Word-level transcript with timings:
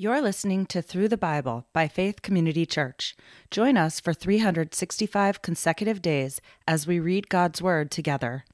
You're 0.00 0.22
listening 0.22 0.66
to 0.66 0.80
Through 0.80 1.08
the 1.08 1.16
Bible 1.16 1.66
by 1.72 1.88
Faith 1.88 2.22
Community 2.22 2.64
Church. 2.64 3.16
Join 3.50 3.76
us 3.76 3.98
for 3.98 4.14
365 4.14 5.42
consecutive 5.42 6.00
days 6.00 6.40
as 6.68 6.86
we 6.86 7.00
read 7.00 7.28
God's 7.28 7.60
Word 7.60 7.90
together. 7.90 8.44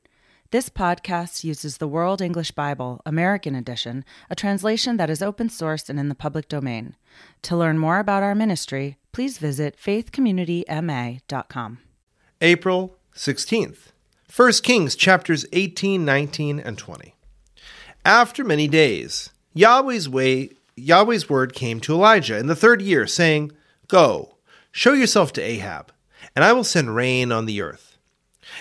This 0.53 0.71
podcast 0.71 1.45
uses 1.45 1.77
the 1.77 1.87
World 1.87 2.23
English 2.23 2.53
Bible, 2.53 3.03
American 3.05 3.55
Edition, 3.55 4.07
a 4.31 4.35
translation 4.35 4.97
that 4.97 5.11
is 5.11 5.21
open 5.21 5.51
source 5.51 5.91
and 5.91 6.01
in 6.01 6.09
the 6.09 6.15
public 6.15 6.49
domain. 6.49 6.97
To 7.43 7.59
learn 7.59 7.79
more 7.79 7.99
about 7.99 8.23
our 8.23 8.35
ministry, 8.35 8.97
please 9.13 9.37
visit 9.37 9.77
faithcommunityma.com. 9.77 11.79
April 12.41 12.97
16th. 13.15 13.79
1 14.35 14.53
Kings 14.63 14.97
chapters 14.97 15.45
18, 15.53 16.07
19, 16.07 16.59
and 16.59 16.79
20. 16.79 17.15
After 18.07 18.45
many 18.45 18.67
days, 18.67 19.29
Yahweh's 19.53 20.09
way 20.09 20.53
Yahweh's 20.77 21.29
word 21.29 21.55
came 21.55 21.81
to 21.81 21.93
Elijah 21.93 22.39
in 22.39 22.47
the 22.47 22.57
third 22.57 22.83
year, 22.83 23.07
saying, 23.07 23.53
Go, 23.89 24.37
show 24.73 24.93
yourself 24.93 25.33
to 25.35 25.43
Ahab, 25.43 25.93
and 26.35 26.45
I 26.45 26.53
will 26.53 26.65
send 26.65 26.95
rain 26.95 27.31
on 27.31 27.47
the 27.47 27.63
earth. 27.63 27.97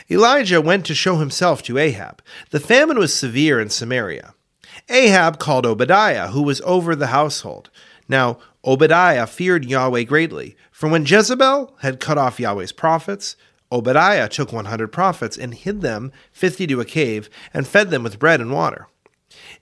Elijah 0.09 0.61
went 0.61 0.85
to 0.85 0.95
show 0.95 1.17
himself 1.17 1.63
to 1.63 1.77
Ahab. 1.77 2.21
The 2.51 2.59
famine 2.59 2.97
was 2.97 3.13
severe 3.13 3.59
in 3.59 3.69
Samaria. 3.69 4.33
Ahab 4.89 5.39
called 5.39 5.65
Obadiah, 5.65 6.27
who 6.29 6.41
was 6.41 6.61
over 6.61 6.95
the 6.95 7.07
household. 7.07 7.69
Now, 8.07 8.39
Obadiah 8.65 9.27
feared 9.27 9.65
Yahweh 9.65 10.03
greatly, 10.03 10.55
for 10.71 10.89
when 10.89 11.05
Jezebel 11.05 11.75
had 11.81 11.99
cut 11.99 12.17
off 12.17 12.39
Yahweh's 12.39 12.71
prophets, 12.71 13.35
Obadiah 13.71 14.29
took 14.29 14.53
100 14.53 14.89
prophets 14.89 15.37
and 15.37 15.53
hid 15.53 15.81
them 15.81 16.11
50 16.31 16.67
to 16.67 16.81
a 16.81 16.85
cave 16.85 17.29
and 17.53 17.67
fed 17.67 17.89
them 17.89 18.03
with 18.03 18.19
bread 18.19 18.39
and 18.39 18.51
water. 18.51 18.87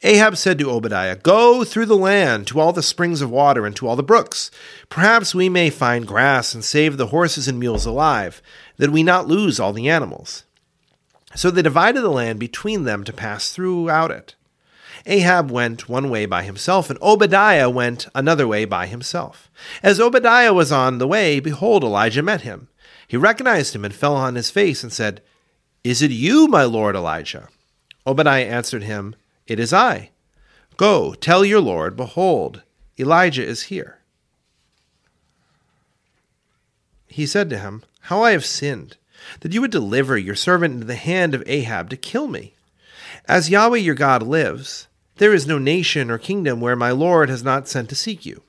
Ahab 0.03 0.35
said 0.35 0.57
to 0.57 0.71
Obadiah, 0.71 1.15
Go 1.15 1.63
through 1.63 1.85
the 1.85 1.95
land 1.95 2.47
to 2.47 2.59
all 2.59 2.73
the 2.73 2.81
springs 2.81 3.21
of 3.21 3.29
water 3.29 3.65
and 3.67 3.75
to 3.75 3.87
all 3.87 3.95
the 3.95 4.01
brooks. 4.01 4.49
Perhaps 4.89 5.35
we 5.35 5.47
may 5.47 5.69
find 5.69 6.07
grass 6.07 6.55
and 6.55 6.65
save 6.65 6.97
the 6.97 7.07
horses 7.07 7.47
and 7.47 7.59
mules 7.59 7.85
alive, 7.85 8.41
that 8.77 8.91
we 8.91 9.03
not 9.03 9.27
lose 9.27 9.59
all 9.59 9.73
the 9.73 9.89
animals. 9.89 10.43
So 11.35 11.51
they 11.51 11.61
divided 11.61 12.01
the 12.01 12.09
land 12.09 12.39
between 12.39 12.83
them 12.83 13.03
to 13.03 13.13
pass 13.13 13.51
throughout 13.51 14.09
it. 14.09 14.35
Ahab 15.05 15.51
went 15.51 15.87
one 15.87 16.09
way 16.09 16.25
by 16.25 16.43
himself, 16.43 16.89
and 16.89 16.99
Obadiah 17.01 17.69
went 17.69 18.07
another 18.13 18.47
way 18.47 18.65
by 18.65 18.87
himself. 18.87 19.49
As 19.83 19.99
Obadiah 19.99 20.53
was 20.53 20.71
on 20.71 20.97
the 20.97 21.07
way, 21.07 21.39
behold, 21.39 21.83
Elijah 21.83 22.23
met 22.23 22.41
him. 22.41 22.69
He 23.07 23.17
recognized 23.17 23.75
him 23.75 23.85
and 23.85 23.93
fell 23.93 24.15
on 24.15 24.35
his 24.35 24.49
face 24.49 24.83
and 24.83 24.91
said, 24.91 25.21
Is 25.83 26.01
it 26.01 26.11
you, 26.11 26.47
my 26.47 26.63
lord 26.63 26.95
Elijah? 26.95 27.49
Obadiah 28.05 28.45
answered 28.45 28.83
him, 28.83 29.15
it 29.51 29.59
is 29.59 29.73
I. 29.73 30.11
Go, 30.77 31.13
tell 31.13 31.43
your 31.43 31.59
Lord, 31.59 31.97
behold, 31.97 32.63
Elijah 32.97 33.45
is 33.45 33.63
here. 33.63 33.99
He 37.07 37.25
said 37.25 37.49
to 37.49 37.59
him, 37.59 37.83
How 38.03 38.23
I 38.23 38.31
have 38.31 38.45
sinned, 38.45 38.95
that 39.41 39.51
you 39.51 39.59
would 39.59 39.71
deliver 39.71 40.17
your 40.17 40.35
servant 40.35 40.75
into 40.75 40.87
the 40.87 40.95
hand 40.95 41.35
of 41.35 41.43
Ahab 41.45 41.89
to 41.89 41.97
kill 41.97 42.29
me. 42.29 42.53
As 43.27 43.49
Yahweh 43.49 43.79
your 43.79 43.93
God 43.93 44.23
lives, 44.23 44.87
there 45.17 45.33
is 45.33 45.45
no 45.45 45.57
nation 45.57 46.09
or 46.09 46.17
kingdom 46.17 46.61
where 46.61 46.77
my 46.77 46.91
Lord 46.91 47.29
has 47.29 47.43
not 47.43 47.67
sent 47.67 47.89
to 47.89 47.95
seek 47.95 48.25
you. 48.25 48.43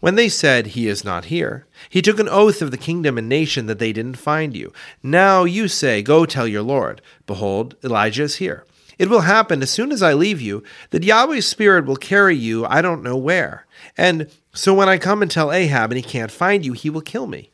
When 0.00 0.14
they 0.14 0.30
said, 0.30 0.68
He 0.68 0.88
is 0.88 1.04
not 1.04 1.26
here, 1.26 1.66
he 1.90 2.00
took 2.00 2.18
an 2.18 2.28
oath 2.28 2.62
of 2.62 2.70
the 2.70 2.78
kingdom 2.78 3.18
and 3.18 3.28
nation 3.28 3.66
that 3.66 3.78
they 3.78 3.92
didn't 3.92 4.16
find 4.16 4.56
you. 4.56 4.72
Now 5.02 5.44
you 5.44 5.68
say, 5.68 6.00
Go 6.00 6.24
tell 6.24 6.48
your 6.48 6.62
Lord, 6.62 7.02
Behold, 7.26 7.76
Elijah 7.84 8.22
is 8.22 8.36
here. 8.36 8.64
It 8.98 9.10
will 9.10 9.22
happen 9.22 9.62
as 9.62 9.70
soon 9.70 9.92
as 9.92 10.02
I 10.02 10.14
leave 10.14 10.40
you 10.40 10.62
that 10.90 11.04
Yahweh's 11.04 11.46
Spirit 11.46 11.84
will 11.84 11.96
carry 11.96 12.36
you 12.36 12.64
I 12.64 12.80
don't 12.80 13.02
know 13.02 13.16
where. 13.16 13.66
And 13.96 14.30
so 14.54 14.72
when 14.72 14.88
I 14.88 14.98
come 14.98 15.22
and 15.22 15.30
tell 15.30 15.52
Ahab 15.52 15.90
and 15.90 15.96
he 15.96 16.02
can't 16.02 16.30
find 16.30 16.64
you, 16.64 16.72
he 16.72 16.88
will 16.88 17.02
kill 17.02 17.26
me. 17.26 17.50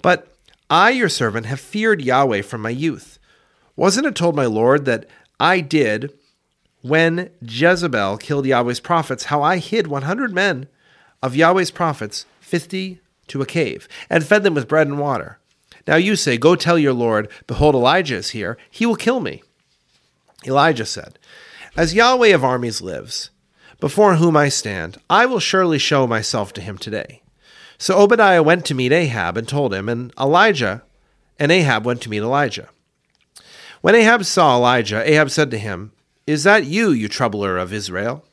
But 0.00 0.34
I, 0.70 0.90
your 0.90 1.10
servant, 1.10 1.46
have 1.46 1.60
feared 1.60 2.00
Yahweh 2.00 2.42
from 2.42 2.62
my 2.62 2.70
youth. 2.70 3.18
Wasn't 3.76 4.06
it 4.06 4.14
told 4.14 4.34
my 4.34 4.46
Lord 4.46 4.86
that 4.86 5.06
I 5.38 5.60
did 5.60 6.12
when 6.80 7.30
Jezebel 7.42 8.16
killed 8.18 8.46
Yahweh's 8.46 8.80
prophets, 8.80 9.24
how 9.24 9.42
I 9.42 9.58
hid 9.58 9.86
100 9.86 10.32
men 10.32 10.68
of 11.22 11.36
Yahweh's 11.36 11.70
prophets, 11.70 12.26
50 12.40 13.00
to 13.28 13.42
a 13.42 13.46
cave, 13.46 13.86
and 14.08 14.24
fed 14.24 14.42
them 14.42 14.54
with 14.54 14.68
bread 14.68 14.86
and 14.86 14.98
water? 14.98 15.38
Now 15.86 15.96
you 15.96 16.16
say, 16.16 16.38
Go 16.38 16.56
tell 16.56 16.78
your 16.78 16.92
Lord, 16.92 17.30
behold, 17.46 17.74
Elijah 17.74 18.16
is 18.16 18.30
here. 18.30 18.56
He 18.70 18.86
will 18.86 18.96
kill 18.96 19.20
me. 19.20 19.42
Elijah 20.46 20.86
said, 20.86 21.18
As 21.76 21.94
Yahweh 21.94 22.28
of 22.28 22.44
armies 22.44 22.80
lives, 22.80 23.30
before 23.80 24.16
whom 24.16 24.36
I 24.36 24.48
stand, 24.48 24.98
I 25.10 25.26
will 25.26 25.40
surely 25.40 25.78
show 25.78 26.06
myself 26.06 26.52
to 26.54 26.60
him 26.60 26.78
today. 26.78 27.22
So 27.78 27.98
Obadiah 27.98 28.42
went 28.42 28.64
to 28.66 28.74
meet 28.74 28.92
Ahab 28.92 29.36
and 29.36 29.48
told 29.48 29.74
him, 29.74 29.88
and 29.88 30.12
Elijah 30.18 30.82
and 31.38 31.50
Ahab 31.50 31.84
went 31.84 32.00
to 32.02 32.10
meet 32.10 32.22
Elijah. 32.22 32.68
When 33.80 33.96
Ahab 33.96 34.24
saw 34.24 34.56
Elijah, 34.56 35.02
Ahab 35.10 35.30
said 35.30 35.50
to 35.50 35.58
him, 35.58 35.90
Is 36.26 36.44
that 36.44 36.64
you, 36.64 36.90
you 36.90 37.08
troubler 37.08 37.58
of 37.58 37.72
Israel? 37.72 38.24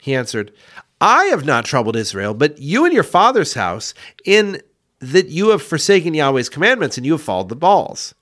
He 0.00 0.14
answered, 0.14 0.52
I 1.00 1.24
have 1.26 1.46
not 1.46 1.64
troubled 1.64 1.96
Israel, 1.96 2.34
but 2.34 2.58
you 2.58 2.84
and 2.84 2.92
your 2.92 3.02
father's 3.02 3.54
house, 3.54 3.94
in 4.26 4.60
that 5.00 5.28
you 5.28 5.48
have 5.48 5.62
forsaken 5.62 6.12
Yahweh's 6.12 6.50
commandments 6.50 6.98
and 6.98 7.06
you 7.06 7.12
have 7.12 7.22
followed 7.22 7.48
the 7.48 7.56
Baals. 7.56 8.14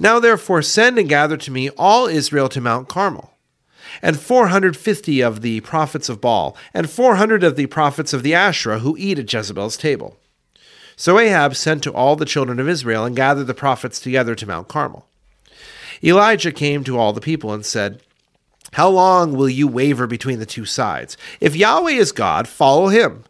Now 0.00 0.20
therefore 0.20 0.62
send 0.62 0.96
and 0.96 1.08
gather 1.08 1.36
to 1.36 1.50
me 1.50 1.70
all 1.70 2.06
Israel 2.06 2.48
to 2.50 2.60
Mount 2.60 2.88
Carmel, 2.88 3.32
and 4.00 4.18
450 4.18 5.20
of 5.20 5.40
the 5.40 5.60
prophets 5.62 6.08
of 6.08 6.20
Baal, 6.20 6.56
and 6.72 6.88
400 6.88 7.42
of 7.42 7.56
the 7.56 7.66
prophets 7.66 8.12
of 8.12 8.22
the 8.22 8.32
Asherah 8.32 8.78
who 8.78 8.96
eat 8.96 9.18
at 9.18 9.32
Jezebel's 9.32 9.76
table. 9.76 10.16
So 10.94 11.18
Ahab 11.18 11.56
sent 11.56 11.82
to 11.82 11.92
all 11.92 12.14
the 12.14 12.24
children 12.24 12.60
of 12.60 12.68
Israel 12.68 13.04
and 13.04 13.16
gathered 13.16 13.48
the 13.48 13.54
prophets 13.54 13.98
together 13.98 14.36
to 14.36 14.46
Mount 14.46 14.68
Carmel. 14.68 15.04
Elijah 16.02 16.52
came 16.52 16.84
to 16.84 16.96
all 16.96 17.12
the 17.12 17.20
people 17.20 17.52
and 17.52 17.66
said, 17.66 18.00
How 18.74 18.88
long 18.88 19.32
will 19.32 19.48
you 19.48 19.66
waver 19.66 20.06
between 20.06 20.38
the 20.38 20.46
two 20.46 20.64
sides? 20.64 21.16
If 21.40 21.56
Yahweh 21.56 21.90
is 21.90 22.12
God, 22.12 22.46
follow 22.46 22.86
him. 22.86 23.24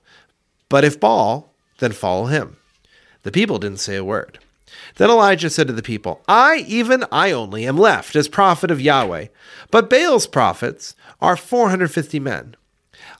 But 0.69 0.85
if 0.85 1.00
Baal, 1.00 1.50
then 1.79 1.93
follow 1.93 2.27
him. 2.27 2.59
The 3.23 3.33
people 3.33 3.59
didn't 3.59 3.81
say 3.81 3.97
a 3.97 4.05
word. 4.05 4.39
Then 4.97 5.11
Elijah 5.11 5.51
said 5.51 5.67
to 5.67 5.73
the 5.73 5.83
people, 5.83 6.23
I, 6.29 6.65
even 6.67 7.05
I 7.12 7.33
only, 7.33 7.67
am 7.67 7.77
left 7.77 8.17
as 8.17 8.29
prophet 8.29 8.71
of 8.71 8.81
Yahweh, 8.81 9.27
but 9.71 9.91
Baal's 9.91 10.27
prophets 10.27 10.95
are 11.21 11.37
450 11.37 12.21
men. 12.21 12.56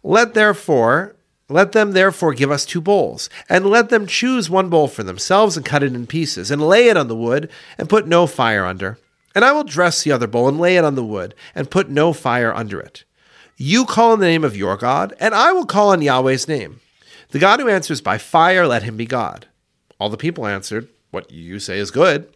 Let 0.03 0.35
therefore 0.35 1.17
let 1.51 1.73
them 1.73 1.93
therefore 1.93 2.35
give 2.35 2.51
us 2.51 2.67
two 2.67 2.81
bowls, 2.81 3.31
and 3.49 3.65
let 3.65 3.89
them 3.89 4.07
choose 4.07 4.51
one 4.51 4.69
bowl 4.69 4.87
for 4.87 5.03
themselves 5.03 5.57
and 5.57 5.65
cut 5.65 5.83
it 5.83 5.95
in 5.95 6.07
pieces, 6.07 6.51
and 6.51 6.61
lay 6.61 6.89
it 6.89 6.97
on 6.97 7.09
the 7.09 7.17
wood, 7.17 7.51
and 7.79 7.89
put 7.89 8.07
no 8.07 8.27
fire 8.27 8.67
under. 8.67 8.99
And 9.35 9.45
I 9.45 9.53
will 9.53 9.65
dress 9.65 10.03
the 10.03 10.13
other 10.13 10.27
bowl 10.27 10.49
and 10.49 10.61
lay 10.61 10.77
it 10.77 10.85
on 10.85 10.95
the 10.95 11.05
wood, 11.05 11.35
and 11.55 11.71
put 11.71 11.89
no 11.89 12.13
fire 12.13 12.55
under 12.55 12.79
it. 12.81 13.05
You 13.57 13.87
call 13.87 14.13
on 14.13 14.21
the 14.21 14.27
name 14.27 14.45
of 14.45 14.57
your 14.57 14.77
God, 14.77 15.15
and 15.19 15.35
I 15.35 15.53
will 15.53 15.65
call 15.65 15.89
on 15.89 16.03
Yahweh's 16.03 16.49
name. 16.49 16.81
The 17.31 17.39
God 17.39 17.61
who 17.61 17.69
answers 17.69 18.03
by 18.03 18.19
fire, 18.19 18.67
let 18.67 18.83
him 18.83 18.97
be 18.97 19.07
God. 19.07 19.47
All 19.99 20.11
the 20.11 20.17
people 20.17 20.47
answered, 20.47 20.89
what 21.11 21.31
you 21.31 21.59
say 21.59 21.79
is 21.79 21.91
good. 21.91 22.29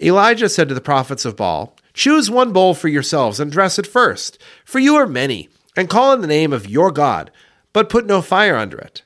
Elijah 0.00 0.48
said 0.48 0.68
to 0.68 0.74
the 0.74 0.80
prophets 0.80 1.24
of 1.24 1.36
Baal, 1.36 1.74
Choose 1.94 2.30
one 2.30 2.52
bowl 2.52 2.74
for 2.74 2.88
yourselves 2.88 3.40
and 3.40 3.50
dress 3.50 3.78
it 3.78 3.86
first, 3.86 4.38
for 4.64 4.78
you 4.78 4.96
are 4.96 5.06
many, 5.06 5.48
and 5.76 5.88
call 5.88 6.12
in 6.12 6.20
the 6.20 6.26
name 6.26 6.52
of 6.52 6.68
your 6.68 6.90
God, 6.90 7.30
but 7.72 7.88
put 7.88 8.06
no 8.06 8.20
fire 8.20 8.56
under 8.56 8.76
it. 8.76 9.02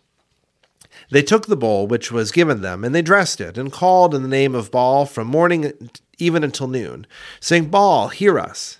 They 1.10 1.22
took 1.22 1.46
the 1.46 1.56
bowl 1.56 1.86
which 1.86 2.10
was 2.10 2.32
given 2.32 2.62
them, 2.62 2.84
and 2.84 2.94
they 2.94 3.02
dressed 3.02 3.40
it, 3.40 3.58
and 3.58 3.72
called 3.72 4.14
in 4.14 4.22
the 4.22 4.28
name 4.28 4.54
of 4.54 4.70
Baal 4.70 5.06
from 5.06 5.26
morning 5.26 5.90
even 6.18 6.44
until 6.44 6.68
noon, 6.68 7.06
saying, 7.40 7.68
Baal, 7.68 8.08
hear 8.08 8.38
us. 8.38 8.78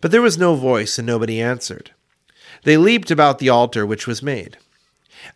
But 0.00 0.10
there 0.10 0.22
was 0.22 0.38
no 0.38 0.54
voice, 0.54 0.98
and 0.98 1.06
nobody 1.06 1.40
answered. 1.40 1.92
They 2.64 2.76
leaped 2.76 3.10
about 3.10 3.38
the 3.38 3.50
altar 3.50 3.84
which 3.84 4.06
was 4.06 4.22
made. 4.22 4.56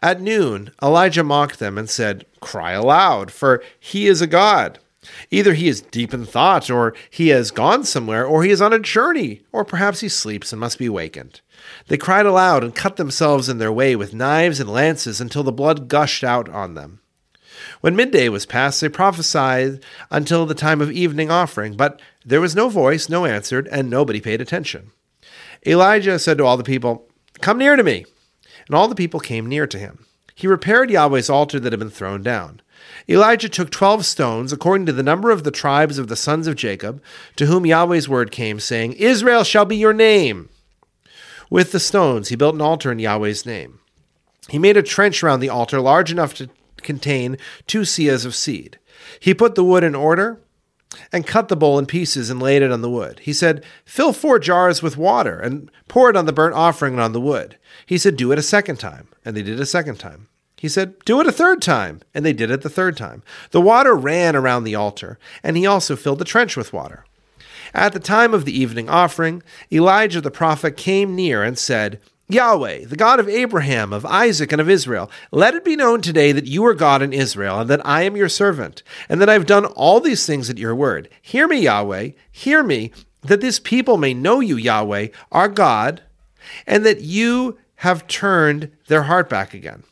At 0.02 0.20
noon, 0.20 0.70
Elijah 0.82 1.24
mocked 1.24 1.58
them 1.58 1.78
and 1.78 1.88
said, 1.88 2.26
Cry 2.40 2.72
aloud, 2.72 3.30
for 3.30 3.62
he 3.78 4.06
is 4.06 4.20
a 4.20 4.26
god. 4.26 4.78
Either 5.30 5.54
he 5.54 5.68
is 5.68 5.80
deep 5.80 6.12
in 6.12 6.26
thought, 6.26 6.70
or 6.70 6.94
he 7.10 7.28
has 7.28 7.50
gone 7.50 7.84
somewhere, 7.84 8.26
or 8.26 8.44
he 8.44 8.50
is 8.50 8.60
on 8.60 8.72
a 8.72 8.78
journey, 8.78 9.42
or 9.52 9.64
perhaps 9.64 10.00
he 10.00 10.08
sleeps 10.08 10.52
and 10.52 10.60
must 10.60 10.78
be 10.78 10.88
wakened. 10.88 11.40
They 11.86 11.96
cried 11.96 12.26
aloud 12.26 12.62
and 12.62 12.74
cut 12.74 12.96
themselves 12.96 13.48
in 13.48 13.58
their 13.58 13.72
way 13.72 13.96
with 13.96 14.14
knives 14.14 14.60
and 14.60 14.70
lances 14.70 15.20
until 15.20 15.42
the 15.42 15.52
blood 15.52 15.88
gushed 15.88 16.22
out 16.22 16.48
on 16.48 16.74
them. 16.74 17.00
When 17.80 17.96
midday 17.96 18.28
was 18.28 18.46
past, 18.46 18.80
they 18.80 18.88
prophesied 18.88 19.84
until 20.10 20.46
the 20.46 20.54
time 20.54 20.80
of 20.80 20.90
evening 20.90 21.30
offering, 21.30 21.76
but 21.76 22.00
there 22.24 22.40
was 22.40 22.54
no 22.54 22.68
voice, 22.68 23.08
no 23.08 23.24
answer, 23.24 23.66
and 23.70 23.90
nobody 23.90 24.20
paid 24.20 24.40
attention. 24.40 24.90
Elijah 25.66 26.18
said 26.18 26.38
to 26.38 26.44
all 26.44 26.56
the 26.56 26.64
people, 26.64 27.08
Come 27.40 27.58
near 27.58 27.76
to 27.76 27.82
me. 27.82 28.04
And 28.68 28.76
all 28.76 28.86
the 28.86 28.94
people 28.94 29.18
came 29.18 29.46
near 29.46 29.66
to 29.66 29.78
him. 29.78 30.06
He 30.34 30.46
repaired 30.46 30.90
Yahweh's 30.90 31.28
altar 31.28 31.58
that 31.58 31.72
had 31.72 31.80
been 31.80 31.90
thrown 31.90 32.22
down. 32.22 32.60
Elijah 33.08 33.48
took 33.48 33.70
twelve 33.70 34.06
stones, 34.06 34.52
according 34.52 34.86
to 34.86 34.92
the 34.92 35.02
number 35.02 35.30
of 35.30 35.42
the 35.42 35.50
tribes 35.50 35.98
of 35.98 36.06
the 36.06 36.14
sons 36.14 36.46
of 36.46 36.54
Jacob, 36.54 37.02
to 37.36 37.46
whom 37.46 37.66
Yahweh's 37.66 38.08
word 38.08 38.30
came, 38.30 38.60
saying, 38.60 38.92
Israel 38.92 39.42
shall 39.42 39.64
be 39.64 39.76
your 39.76 39.92
name. 39.92 40.48
With 41.50 41.72
the 41.72 41.80
stones 41.80 42.28
he 42.28 42.36
built 42.36 42.54
an 42.54 42.60
altar 42.60 42.92
in 42.92 42.98
Yahweh's 42.98 43.44
name. 43.44 43.80
He 44.48 44.58
made 44.58 44.76
a 44.76 44.82
trench 44.82 45.22
round 45.22 45.42
the 45.42 45.48
altar 45.48 45.80
large 45.80 46.12
enough 46.12 46.34
to 46.34 46.48
contain 46.76 47.36
two 47.66 47.80
seahs 47.80 48.24
of 48.24 48.34
seed. 48.34 48.78
He 49.18 49.34
put 49.34 49.54
the 49.54 49.64
wood 49.64 49.82
in 49.82 49.94
order 49.94 50.40
and 51.12 51.26
cut 51.26 51.48
the 51.48 51.56
bowl 51.56 51.78
in 51.78 51.86
pieces 51.86 52.30
and 52.30 52.40
laid 52.40 52.62
it 52.62 52.72
on 52.72 52.80
the 52.80 52.90
wood. 52.90 53.20
He 53.20 53.32
said, 53.32 53.64
Fill 53.84 54.12
four 54.12 54.38
jars 54.38 54.82
with 54.82 54.96
water 54.96 55.38
and 55.38 55.70
pour 55.86 56.10
it 56.10 56.16
on 56.16 56.26
the 56.26 56.32
burnt 56.32 56.54
offering 56.54 56.94
and 56.94 57.02
on 57.02 57.12
the 57.12 57.20
wood. 57.20 57.58
He 57.86 57.98
said, 57.98 58.16
Do 58.16 58.32
it 58.32 58.38
a 58.38 58.42
second 58.42 58.76
time. 58.76 59.08
And 59.24 59.36
they 59.36 59.42
did 59.42 59.58
it 59.58 59.62
a 59.62 59.66
second 59.66 59.96
time. 59.96 60.28
He 60.56 60.68
said, 60.68 60.98
Do 61.04 61.20
it 61.20 61.26
a 61.26 61.32
third 61.32 61.62
time. 61.62 62.00
And 62.14 62.24
they 62.24 62.32
did 62.32 62.50
it 62.50 62.62
the 62.62 62.70
third 62.70 62.96
time. 62.96 63.22
The 63.50 63.60
water 63.60 63.94
ran 63.94 64.34
around 64.34 64.64
the 64.64 64.74
altar, 64.74 65.18
and 65.42 65.56
he 65.56 65.66
also 65.66 65.94
filled 65.94 66.18
the 66.18 66.24
trench 66.24 66.56
with 66.56 66.72
water. 66.72 67.04
At 67.74 67.92
the 67.92 68.00
time 68.00 68.34
of 68.34 68.44
the 68.44 68.58
evening 68.58 68.88
offering, 68.88 69.42
Elijah 69.70 70.20
the 70.20 70.30
prophet 70.30 70.76
came 70.76 71.14
near 71.14 71.42
and 71.42 71.58
said, 71.58 72.00
Yahweh, 72.30 72.84
the 72.84 72.96
God 72.96 73.20
of 73.20 73.28
Abraham, 73.28 73.90
of 73.92 74.04
Isaac, 74.04 74.52
and 74.52 74.60
of 74.60 74.68
Israel, 74.68 75.10
let 75.30 75.54
it 75.54 75.64
be 75.64 75.76
known 75.76 76.02
today 76.02 76.30
that 76.32 76.46
you 76.46 76.64
are 76.66 76.74
God 76.74 77.00
in 77.00 77.14
Israel, 77.14 77.60
and 77.60 77.70
that 77.70 77.84
I 77.86 78.02
am 78.02 78.16
your 78.16 78.28
servant, 78.28 78.82
and 79.08 79.18
that 79.20 79.30
I 79.30 79.32
have 79.32 79.46
done 79.46 79.64
all 79.64 79.98
these 79.98 80.26
things 80.26 80.50
at 80.50 80.58
your 80.58 80.74
word. 80.74 81.08
Hear 81.22 81.48
me, 81.48 81.60
Yahweh, 81.60 82.10
hear 82.30 82.62
me, 82.62 82.92
that 83.22 83.40
this 83.40 83.58
people 83.58 83.96
may 83.96 84.12
know 84.12 84.40
you, 84.40 84.56
Yahweh, 84.56 85.08
our 85.32 85.48
God, 85.48 86.02
and 86.66 86.84
that 86.84 87.00
you 87.00 87.58
have 87.76 88.06
turned 88.06 88.72
their 88.88 89.04
heart 89.04 89.30
back 89.30 89.54
again. 89.54 89.84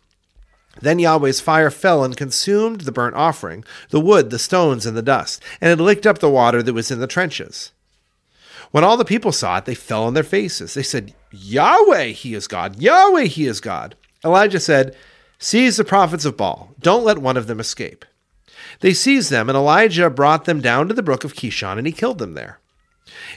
Then 0.82 0.98
Yahweh's 0.98 1.40
fire 1.40 1.70
fell 1.70 2.04
and 2.04 2.14
consumed 2.14 2.82
the 2.82 2.92
burnt 2.92 3.16
offering, 3.16 3.64
the 3.88 4.00
wood, 4.00 4.28
the 4.28 4.38
stones, 4.38 4.84
and 4.84 4.94
the 4.94 5.00
dust, 5.00 5.42
and 5.58 5.70
it 5.70 5.82
licked 5.82 6.06
up 6.06 6.18
the 6.18 6.28
water 6.28 6.62
that 6.62 6.74
was 6.74 6.90
in 6.90 7.00
the 7.00 7.06
trenches. 7.06 7.72
When 8.76 8.84
all 8.84 8.99
the 8.99 9.06
people 9.06 9.32
saw 9.32 9.56
it, 9.56 9.64
they 9.64 9.75
fell 9.75 10.05
on 10.05 10.12
their 10.12 10.23
faces. 10.23 10.75
They 10.75 10.82
said, 10.82 11.14
Yahweh, 11.31 12.08
he 12.08 12.34
is 12.34 12.46
God. 12.46 12.78
Yahweh, 12.78 13.23
he 13.23 13.46
is 13.46 13.58
God. 13.58 13.96
Elijah 14.23 14.61
said, 14.61 14.94
Seize 15.38 15.78
the 15.78 15.82
prophets 15.82 16.26
of 16.26 16.37
Baal. 16.37 16.75
Don't 16.78 17.02
let 17.02 17.17
one 17.17 17.38
of 17.38 17.46
them 17.46 17.58
escape. 17.58 18.05
They 18.81 18.93
seized 18.93 19.31
them, 19.31 19.49
and 19.49 19.56
Elijah 19.56 20.11
brought 20.11 20.44
them 20.44 20.61
down 20.61 20.88
to 20.88 20.94
the 20.94 21.02
brook 21.02 21.25
of 21.25 21.32
Kishon, 21.32 21.78
and 21.78 21.87
he 21.87 21.93
killed 21.94 22.19
them 22.19 22.34
there. 22.34 22.61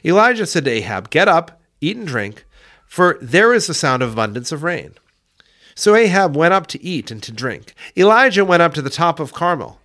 Elijah 0.03 0.45
said 0.45 0.65
to 0.65 0.71
Ahab, 0.71 1.09
Get 1.09 1.29
up, 1.29 1.61
eat 1.79 1.95
and 1.95 2.05
drink, 2.05 2.45
for 2.85 3.17
there 3.21 3.53
is 3.53 3.65
the 3.65 3.73
sound 3.73 4.03
of 4.03 4.11
abundance 4.11 4.51
of 4.51 4.63
rain. 4.63 4.95
So 5.73 5.95
Ahab 5.95 6.35
went 6.35 6.53
up 6.53 6.67
to 6.67 6.83
eat 6.83 7.11
and 7.11 7.23
to 7.23 7.31
drink. 7.31 7.73
Elijah 7.95 8.43
went 8.43 8.61
up 8.61 8.73
to 8.73 8.81
the 8.81 8.89
top 8.89 9.21
of 9.21 9.31
Carmel, 9.31 9.79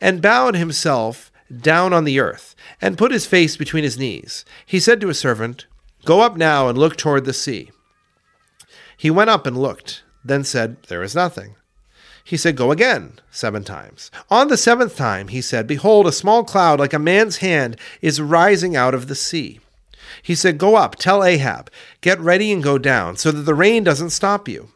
and 0.00 0.22
bowed 0.22 0.54
himself 0.54 1.32
down 1.58 1.92
on 1.92 2.04
the 2.04 2.20
earth, 2.20 2.54
and 2.80 2.98
put 2.98 3.12
his 3.12 3.26
face 3.26 3.56
between 3.56 3.84
his 3.84 3.98
knees. 3.98 4.44
He 4.66 4.80
said 4.80 5.00
to 5.00 5.08
his 5.08 5.18
servant, 5.18 5.66
Go 6.04 6.20
up 6.20 6.36
now 6.36 6.68
and 6.68 6.78
look 6.78 6.96
toward 6.96 7.24
the 7.24 7.32
sea. 7.32 7.70
He 8.96 9.10
went 9.10 9.30
up 9.30 9.46
and 9.46 9.56
looked, 9.56 10.02
then 10.24 10.44
said, 10.44 10.82
There 10.84 11.02
is 11.02 11.14
nothing. 11.14 11.56
He 12.24 12.36
said, 12.36 12.56
Go 12.56 12.70
again, 12.70 13.14
seven 13.30 13.64
times. 13.64 14.10
On 14.30 14.48
the 14.48 14.56
seventh 14.56 14.96
time, 14.96 15.28
he 15.28 15.40
said, 15.40 15.66
Behold, 15.66 16.06
a 16.06 16.12
small 16.12 16.44
cloud 16.44 16.78
like 16.78 16.92
a 16.92 16.98
man's 16.98 17.38
hand 17.38 17.76
is 18.00 18.20
rising 18.20 18.76
out 18.76 18.94
of 18.94 19.08
the 19.08 19.14
sea. 19.14 19.60
He 20.22 20.34
said, 20.34 20.58
Go 20.58 20.76
up, 20.76 20.96
tell 20.96 21.24
Ahab, 21.24 21.70
get 22.00 22.20
ready 22.20 22.52
and 22.52 22.62
go 22.62 22.78
down, 22.78 23.16
so 23.16 23.32
that 23.32 23.42
the 23.42 23.54
rain 23.54 23.84
doesn't 23.84 24.10
stop 24.10 24.48
you. 24.48 24.70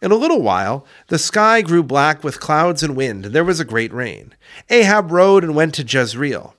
In 0.00 0.12
a 0.12 0.16
little 0.16 0.42
while, 0.42 0.86
the 1.08 1.18
sky 1.18 1.60
grew 1.60 1.82
black 1.82 2.22
with 2.22 2.40
clouds 2.40 2.82
and 2.82 2.94
wind, 2.94 3.26
and 3.26 3.34
there 3.34 3.44
was 3.44 3.58
a 3.58 3.64
great 3.64 3.92
rain. 3.92 4.34
Ahab 4.70 5.10
rode 5.10 5.42
and 5.42 5.56
went 5.56 5.74
to 5.74 5.82
Jezreel. 5.82 6.54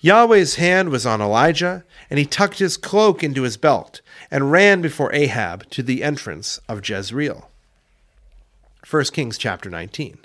Yahweh's 0.00 0.54
hand 0.54 0.90
was 0.90 1.04
on 1.04 1.20
Elijah, 1.20 1.84
and 2.08 2.18
he 2.18 2.24
tucked 2.24 2.60
his 2.60 2.76
cloak 2.76 3.24
into 3.24 3.42
his 3.42 3.56
belt 3.56 4.00
and 4.30 4.52
ran 4.52 4.80
before 4.80 5.12
Ahab 5.12 5.68
to 5.70 5.82
the 5.82 6.04
entrance 6.04 6.60
of 6.68 6.88
Jezreel. 6.88 7.50
1 8.88 9.04
Kings 9.06 9.36
chapter 9.38 9.68
19. 9.68 10.18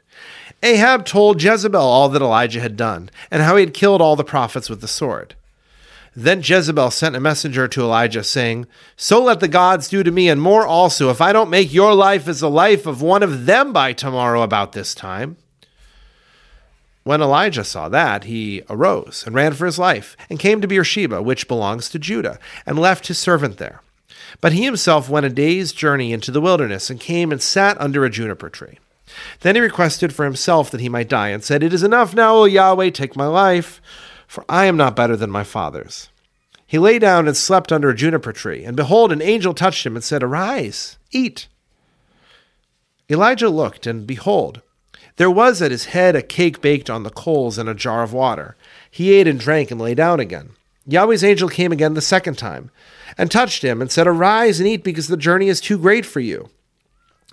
Ahab 0.62 1.06
told 1.06 1.42
Jezebel 1.42 1.82
all 1.82 2.08
that 2.10 2.22
Elijah 2.22 2.62
had 2.62 2.78
done, 2.78 3.10
and 3.32 3.42
how 3.42 3.56
he 3.56 3.66
had 3.66 3.74
killed 3.74 4.00
all 4.02 4.16
the 4.16 4.24
prophets 4.24 4.70
with 4.70 4.80
the 4.80 4.88
sword. 4.88 5.36
Then 6.16 6.42
Jezebel 6.44 6.92
sent 6.92 7.16
a 7.16 7.20
messenger 7.20 7.68
to 7.68 7.82
Elijah, 7.82 8.24
saying, 8.24 8.68
So 8.96 9.24
let 9.24 9.40
the 9.40 9.48
gods 9.48 9.90
do 9.90 10.04
to 10.04 10.12
me, 10.12 10.30
and 10.30 10.40
more 10.40 10.66
also, 10.66 11.10
if 11.10 11.22
I 11.22 11.34
don't 11.34 11.50
make 11.50 11.74
your 11.74 11.96
life 11.96 12.28
as 12.28 12.40
the 12.40 12.50
life 12.50 12.86
of 12.86 13.02
one 13.02 13.24
of 13.24 13.48
them 13.48 13.74
by 13.74 13.94
tomorrow 13.94 14.44
about 14.44 14.74
this 14.74 14.94
time. 14.94 15.38
When 17.04 17.22
Elijah 17.22 17.64
saw 17.64 17.90
that, 17.90 18.26
he 18.26 18.62
arose 18.70 19.24
and 19.26 19.36
ran 19.36 19.54
for 19.54 19.66
his 19.66 19.80
life, 19.80 20.16
and 20.30 20.40
came 20.40 20.62
to 20.62 20.68
Beersheba, 20.68 21.22
which 21.22 21.48
belongs 21.48 21.90
to 21.90 22.00
Judah, 22.00 22.38
and 22.66 22.78
left 22.78 23.08
his 23.08 23.18
servant 23.18 23.58
there. 23.58 23.82
But 24.40 24.54
he 24.54 24.64
himself 24.66 25.10
went 25.10 25.26
a 25.26 25.30
day's 25.30 25.74
journey 25.74 26.14
into 26.14 26.32
the 26.32 26.42
wilderness, 26.42 26.92
and 26.92 27.00
came 27.00 27.32
and 27.32 27.42
sat 27.42 27.80
under 27.82 28.06
a 28.06 28.10
juniper 28.10 28.50
tree. 28.50 28.78
Then 29.42 29.56
he 29.56 29.62
requested 29.62 30.14
for 30.14 30.26
himself 30.26 30.70
that 30.72 30.82
he 30.82 30.90
might 30.90 31.10
die, 31.10 31.30
and 31.30 31.44
said, 31.44 31.64
It 31.64 31.74
is 31.74 31.84
enough 31.84 32.14
now, 32.14 32.36
O 32.36 32.46
Yahweh, 32.46 32.92
take 32.92 33.16
my 33.16 33.28
life 33.28 33.82
for 34.34 34.44
I 34.50 34.66
am 34.66 34.78
not 34.78 34.96
better 34.96 35.16
than 35.16 35.30
my 35.30 35.44
fathers. 35.44 36.10
He 36.66 36.80
lay 36.80 36.98
down 36.98 37.28
and 37.28 37.38
slept 37.38 37.72
under 37.72 37.92
a 37.92 37.96
juniper 37.96 38.34
tree, 38.34 38.64
and 38.64 38.76
behold, 38.76 39.12
an 39.12 39.22
angel 39.22 39.54
touched 39.54 39.86
him 39.86 39.96
and 39.96 40.04
said, 40.04 40.24
Arise, 40.24 40.98
eat. 41.12 41.48
Elijah 43.08 43.50
looked, 43.50 43.86
and 43.86 44.08
behold, 44.08 44.64
there 45.18 45.30
was 45.30 45.62
at 45.62 45.70
his 45.70 45.86
head 45.86 46.16
a 46.16 46.24
cake 46.24 46.62
baked 46.62 46.90
on 46.90 47.04
the 47.04 47.12
coals 47.12 47.60
and 47.60 47.70
a 47.70 47.76
jar 47.76 48.02
of 48.02 48.12
water. 48.12 48.56
He 48.90 49.14
ate 49.14 49.28
and 49.28 49.40
drank 49.40 49.70
and 49.70 49.80
lay 49.80 49.94
down 49.94 50.20
again. 50.20 50.54
Yahweh's 50.88 51.24
angel 51.24 51.48
came 51.48 51.72
again 51.72 51.94
the 51.94 52.02
second 52.02 52.36
time, 52.36 52.72
and 53.20 53.30
touched 53.30 53.64
him, 53.64 53.84
and 53.84 53.92
said, 53.92 54.08
Arise 54.08 54.60
and 54.60 54.68
eat, 54.68 54.84
because 54.84 55.10
the 55.10 55.16
journey 55.16 55.48
is 55.48 55.62
too 55.62 55.78
great 55.78 56.08
for 56.08 56.22
you. 56.22 56.50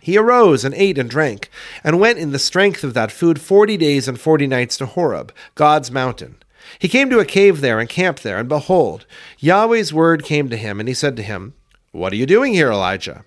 He 0.02 0.18
arose 0.18 0.66
and 0.66 0.74
ate 0.74 0.98
and 0.98 1.08
drank, 1.08 1.48
and 1.82 1.98
went 1.98 2.18
in 2.18 2.32
the 2.32 2.38
strength 2.38 2.84
of 2.84 2.92
that 2.92 3.10
food 3.10 3.40
forty 3.40 3.78
days 3.78 4.06
and 4.06 4.20
forty 4.20 4.46
nights 4.46 4.76
to 4.76 4.84
Horeb, 4.84 5.32
God's 5.54 5.90
mountain. 5.90 6.36
He 6.78 6.88
came 6.88 7.10
to 7.10 7.18
a 7.18 7.24
cave 7.24 7.60
there 7.60 7.78
and 7.78 7.88
camped 7.88 8.22
there, 8.22 8.38
and 8.38 8.48
behold, 8.48 9.06
Yahweh's 9.38 9.92
word 9.92 10.24
came 10.24 10.48
to 10.48 10.56
him, 10.56 10.80
and 10.80 10.88
he 10.88 10.94
said 10.94 11.16
to 11.16 11.22
him, 11.22 11.54
What 11.92 12.12
are 12.12 12.16
you 12.16 12.26
doing 12.26 12.54
here, 12.54 12.70
Elijah? 12.70 13.24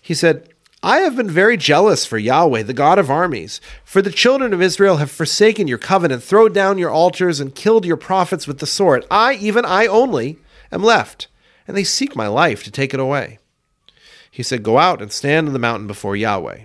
He 0.00 0.14
said, 0.14 0.48
I 0.82 0.98
have 1.00 1.14
been 1.14 1.30
very 1.30 1.58
jealous 1.58 2.06
for 2.06 2.16
Yahweh, 2.16 2.62
the 2.62 2.72
God 2.72 2.98
of 2.98 3.10
armies, 3.10 3.60
for 3.84 4.00
the 4.00 4.10
children 4.10 4.54
of 4.54 4.62
Israel 4.62 4.96
have 4.96 5.10
forsaken 5.10 5.68
your 5.68 5.76
covenant, 5.76 6.22
thrown 6.22 6.54
down 6.54 6.78
your 6.78 6.90
altars, 6.90 7.38
and 7.38 7.54
killed 7.54 7.84
your 7.84 7.98
prophets 7.98 8.46
with 8.46 8.60
the 8.60 8.66
sword. 8.66 9.04
I, 9.10 9.34
even 9.34 9.66
I 9.66 9.86
only, 9.86 10.38
am 10.72 10.82
left, 10.82 11.28
and 11.68 11.76
they 11.76 11.84
seek 11.84 12.16
my 12.16 12.28
life 12.28 12.64
to 12.64 12.70
take 12.70 12.94
it 12.94 13.00
away. 13.00 13.38
He 14.30 14.42
said, 14.42 14.62
Go 14.62 14.78
out 14.78 15.02
and 15.02 15.12
stand 15.12 15.48
on 15.48 15.52
the 15.52 15.58
mountain 15.58 15.86
before 15.86 16.16
Yahweh. 16.16 16.64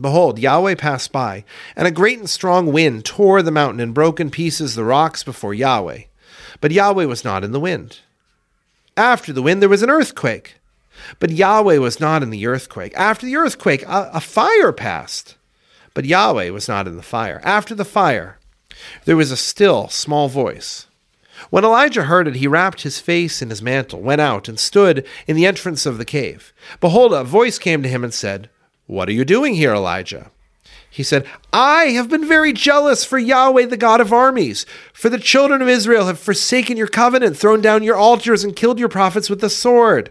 Behold, 0.00 0.38
Yahweh 0.38 0.74
passed 0.74 1.12
by, 1.12 1.44
and 1.74 1.86
a 1.86 1.90
great 1.90 2.18
and 2.18 2.28
strong 2.28 2.72
wind 2.72 3.04
tore 3.04 3.42
the 3.42 3.50
mountain 3.50 3.80
and 3.80 3.94
broke 3.94 4.20
in 4.20 4.30
pieces 4.30 4.74
the 4.74 4.84
rocks 4.84 5.22
before 5.22 5.54
Yahweh. 5.54 6.02
But 6.60 6.72
Yahweh 6.72 7.04
was 7.06 7.24
not 7.24 7.44
in 7.44 7.52
the 7.52 7.60
wind. 7.60 8.00
After 8.96 9.32
the 9.32 9.42
wind, 9.42 9.62
there 9.62 9.68
was 9.68 9.82
an 9.82 9.90
earthquake. 9.90 10.56
But 11.18 11.30
Yahweh 11.30 11.78
was 11.78 12.00
not 12.00 12.22
in 12.22 12.30
the 12.30 12.46
earthquake. 12.46 12.92
After 12.96 13.26
the 13.26 13.36
earthquake, 13.36 13.82
a, 13.84 14.10
a 14.14 14.20
fire 14.20 14.72
passed. 14.72 15.36
But 15.94 16.04
Yahweh 16.04 16.50
was 16.50 16.68
not 16.68 16.86
in 16.86 16.96
the 16.96 17.02
fire. 17.02 17.40
After 17.42 17.74
the 17.74 17.84
fire, 17.84 18.38
there 19.04 19.16
was 19.16 19.30
a 19.30 19.36
still, 19.36 19.88
small 19.88 20.28
voice. 20.28 20.86
When 21.50 21.64
Elijah 21.64 22.04
heard 22.04 22.26
it, 22.26 22.36
he 22.36 22.46
wrapped 22.46 22.82
his 22.82 22.98
face 22.98 23.42
in 23.42 23.50
his 23.50 23.62
mantle, 23.62 24.00
went 24.00 24.20
out, 24.20 24.48
and 24.48 24.58
stood 24.58 25.06
in 25.26 25.36
the 25.36 25.46
entrance 25.46 25.84
of 25.84 25.98
the 25.98 26.04
cave. 26.04 26.52
Behold, 26.80 27.12
a 27.12 27.24
voice 27.24 27.58
came 27.58 27.82
to 27.82 27.88
him 27.88 28.02
and 28.02 28.12
said, 28.12 28.48
what 28.86 29.08
are 29.08 29.12
you 29.12 29.24
doing 29.24 29.54
here, 29.54 29.74
Elijah? 29.74 30.30
He 30.88 31.02
said, 31.02 31.26
I 31.52 31.86
have 31.88 32.08
been 32.08 32.26
very 32.26 32.52
jealous 32.52 33.04
for 33.04 33.18
Yahweh, 33.18 33.66
the 33.66 33.76
God 33.76 34.00
of 34.00 34.12
armies. 34.12 34.64
For 34.94 35.08
the 35.08 35.18
children 35.18 35.60
of 35.60 35.68
Israel 35.68 36.06
have 36.06 36.18
forsaken 36.18 36.76
your 36.76 36.86
covenant, 36.86 37.36
thrown 37.36 37.60
down 37.60 37.82
your 37.82 37.96
altars, 37.96 38.42
and 38.42 38.56
killed 38.56 38.78
your 38.78 38.88
prophets 38.88 39.28
with 39.28 39.40
the 39.40 39.50
sword. 39.50 40.10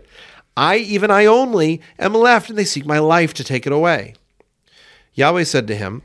I, 0.55 0.77
even 0.77 1.09
I 1.09 1.25
only, 1.25 1.81
am 1.97 2.13
left, 2.13 2.49
and 2.49 2.57
they 2.57 2.65
seek 2.65 2.85
my 2.85 2.99
life 2.99 3.33
to 3.33 3.43
take 3.43 3.65
it 3.65 3.73
away. 3.73 4.13
Yahweh 5.15 5.45
said 5.45 5.65
to 5.67 5.75
him, 5.75 6.03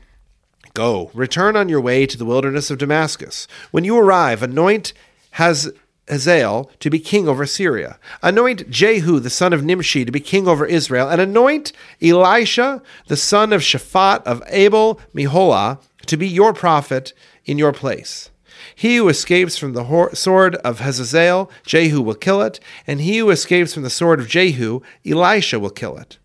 Go, 0.73 1.11
return 1.13 1.55
on 1.55 1.69
your 1.69 1.81
way 1.81 2.05
to 2.05 2.17
the 2.17 2.25
wilderness 2.25 2.71
of 2.71 2.77
Damascus. 2.77 3.47
When 3.71 3.83
you 3.83 3.97
arrive, 3.97 4.41
anoint 4.41 4.93
has 5.31 5.71
Hazael 6.09 6.69
to 6.79 6.89
be 6.89 6.99
king 6.99 7.27
over 7.27 7.45
Syria. 7.45 7.99
Anoint 8.21 8.69
Jehu 8.69 9.19
the 9.19 9.29
son 9.29 9.53
of 9.53 9.63
Nimshi 9.63 10.03
to 10.03 10.11
be 10.11 10.19
king 10.19 10.47
over 10.47 10.65
Israel, 10.65 11.09
and 11.09 11.21
anoint 11.21 11.71
Elisha 12.01 12.81
the 13.07 13.17
son 13.17 13.53
of 13.53 13.61
Shaphat 13.61 14.23
of 14.23 14.43
Abel 14.47 14.99
Meholah 15.15 15.79
to 16.07 16.17
be 16.17 16.27
your 16.27 16.53
prophet 16.53 17.13
in 17.45 17.57
your 17.57 17.71
place. 17.71 18.29
He 18.75 18.97
who 18.97 19.09
escapes 19.09 19.57
from 19.57 19.73
the 19.73 20.09
sword 20.13 20.55
of 20.57 20.79
Hazael, 20.79 21.49
Jehu 21.65 22.01
will 22.01 22.15
kill 22.15 22.41
it, 22.41 22.59
and 22.85 23.01
he 23.01 23.17
who 23.17 23.29
escapes 23.29 23.73
from 23.73 23.83
the 23.83 23.89
sword 23.89 24.19
of 24.19 24.27
Jehu, 24.27 24.81
Elisha 25.05 25.59
will 25.59 25.69
kill 25.69 25.97
it. 25.97 26.17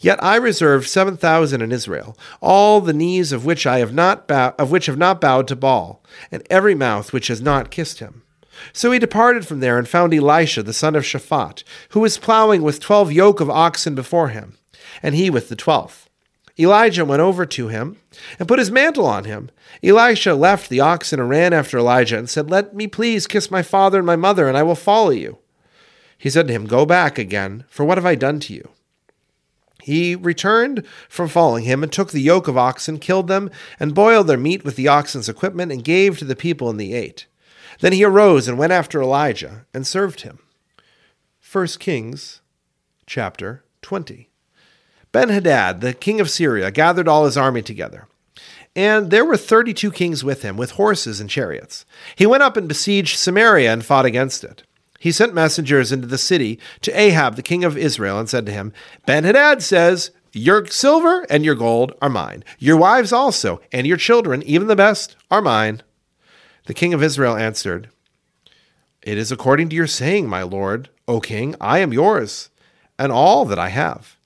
Yet 0.00 0.22
I 0.22 0.36
reserve 0.36 0.86
seven 0.86 1.16
thousand 1.16 1.62
in 1.62 1.72
Israel, 1.72 2.16
all 2.40 2.80
the 2.80 2.92
knees 2.92 3.32
of 3.32 3.44
which 3.44 3.66
I 3.66 3.78
have 3.78 3.94
not 3.94 4.26
bow- 4.26 4.54
of 4.58 4.70
which 4.70 4.86
have 4.86 4.98
not 4.98 5.20
bowed 5.20 5.48
to 5.48 5.56
Baal, 5.56 6.02
and 6.30 6.42
every 6.50 6.74
mouth 6.74 7.12
which 7.12 7.28
has 7.28 7.40
not 7.40 7.70
kissed 7.70 8.00
him. 8.00 8.22
So 8.72 8.90
he 8.90 8.98
departed 8.98 9.46
from 9.46 9.60
there 9.60 9.78
and 9.78 9.88
found 9.88 10.14
Elisha 10.14 10.62
the 10.62 10.72
son 10.72 10.94
of 10.96 11.04
Shaphat, 11.04 11.62
who 11.90 12.00
was 12.00 12.18
plowing 12.18 12.62
with 12.62 12.80
twelve 12.80 13.12
yoke 13.12 13.40
of 13.40 13.50
oxen 13.50 13.94
before 13.94 14.28
him. 14.28 14.56
and 15.02 15.14
he 15.14 15.30
with 15.30 15.48
the 15.48 15.56
twelfth. 15.56 16.08
Elijah 16.58 17.04
went 17.04 17.20
over 17.20 17.46
to 17.46 17.68
him 17.68 17.96
and 18.38 18.48
put 18.48 18.58
his 18.58 18.70
mantle 18.70 19.06
on 19.06 19.24
him. 19.24 19.50
Elisha 19.82 20.34
left 20.34 20.68
the 20.68 20.80
oxen 20.80 21.20
and 21.20 21.28
ran 21.28 21.52
after 21.52 21.78
Elijah 21.78 22.18
and 22.18 22.28
said, 22.28 22.50
Let 22.50 22.74
me 22.74 22.88
please 22.88 23.28
kiss 23.28 23.50
my 23.50 23.62
father 23.62 23.98
and 23.98 24.06
my 24.06 24.16
mother, 24.16 24.48
and 24.48 24.56
I 24.56 24.64
will 24.64 24.74
follow 24.74 25.10
you. 25.10 25.38
He 26.16 26.30
said 26.30 26.48
to 26.48 26.52
him, 26.52 26.66
Go 26.66 26.84
back 26.84 27.16
again, 27.16 27.64
for 27.68 27.84
what 27.84 27.96
have 27.96 28.06
I 28.06 28.16
done 28.16 28.40
to 28.40 28.54
you? 28.54 28.70
He 29.80 30.16
returned 30.16 30.84
from 31.08 31.28
following 31.28 31.64
him 31.64 31.82
and 31.82 31.92
took 31.92 32.10
the 32.10 32.20
yoke 32.20 32.48
of 32.48 32.58
oxen, 32.58 32.98
killed 32.98 33.28
them, 33.28 33.50
and 33.78 33.94
boiled 33.94 34.26
their 34.26 34.36
meat 34.36 34.64
with 34.64 34.74
the 34.74 34.88
oxen's 34.88 35.28
equipment, 35.28 35.70
and 35.70 35.84
gave 35.84 36.18
to 36.18 36.24
the 36.24 36.34
people, 36.34 36.68
and 36.68 36.80
they 36.80 36.92
ate. 36.92 37.26
Then 37.80 37.92
he 37.92 38.04
arose 38.04 38.48
and 38.48 38.58
went 38.58 38.72
after 38.72 39.00
Elijah 39.00 39.66
and 39.72 39.86
served 39.86 40.22
him. 40.22 40.38
1 41.50 41.66
Kings 41.78 42.40
chapter 43.06 43.64
20. 43.82 44.28
Ben 45.12 45.30
Hadad, 45.30 45.80
the 45.80 45.94
king 45.94 46.20
of 46.20 46.30
Syria, 46.30 46.70
gathered 46.70 47.08
all 47.08 47.24
his 47.24 47.36
army 47.36 47.62
together. 47.62 48.06
And 48.76 49.10
there 49.10 49.24
were 49.24 49.36
thirty 49.36 49.72
two 49.72 49.90
kings 49.90 50.22
with 50.22 50.42
him, 50.42 50.56
with 50.56 50.72
horses 50.72 51.20
and 51.20 51.30
chariots. 51.30 51.84
He 52.14 52.26
went 52.26 52.42
up 52.42 52.56
and 52.56 52.68
besieged 52.68 53.18
Samaria 53.18 53.72
and 53.72 53.84
fought 53.84 54.04
against 54.04 54.44
it. 54.44 54.62
He 54.98 55.10
sent 55.10 55.34
messengers 55.34 55.90
into 55.90 56.06
the 56.06 56.18
city 56.18 56.58
to 56.82 56.92
Ahab, 56.92 57.36
the 57.36 57.42
king 57.42 57.64
of 57.64 57.78
Israel, 57.78 58.18
and 58.18 58.28
said 58.28 58.46
to 58.46 58.52
him, 58.52 58.72
Ben 59.06 59.24
Hadad 59.24 59.62
says, 59.62 60.10
Your 60.32 60.66
silver 60.66 61.24
and 61.30 61.44
your 61.44 61.54
gold 61.54 61.92
are 62.02 62.08
mine. 62.08 62.44
Your 62.58 62.76
wives 62.76 63.12
also, 63.12 63.60
and 63.72 63.86
your 63.86 63.96
children, 63.96 64.42
even 64.42 64.66
the 64.66 64.76
best, 64.76 65.16
are 65.30 65.42
mine. 65.42 65.82
The 66.68 66.74
king 66.74 66.92
of 66.92 67.02
Israel 67.02 67.34
answered, 67.34 67.88
It 69.00 69.16
is 69.16 69.32
according 69.32 69.70
to 69.70 69.76
your 69.76 69.86
saying, 69.86 70.28
my 70.28 70.42
lord, 70.42 70.90
O 71.08 71.18
king, 71.18 71.54
I 71.62 71.78
am 71.78 71.94
yours, 71.94 72.50
and 72.98 73.10
all 73.10 73.46
that 73.46 73.58
I 73.58 73.70
have. 73.70 74.18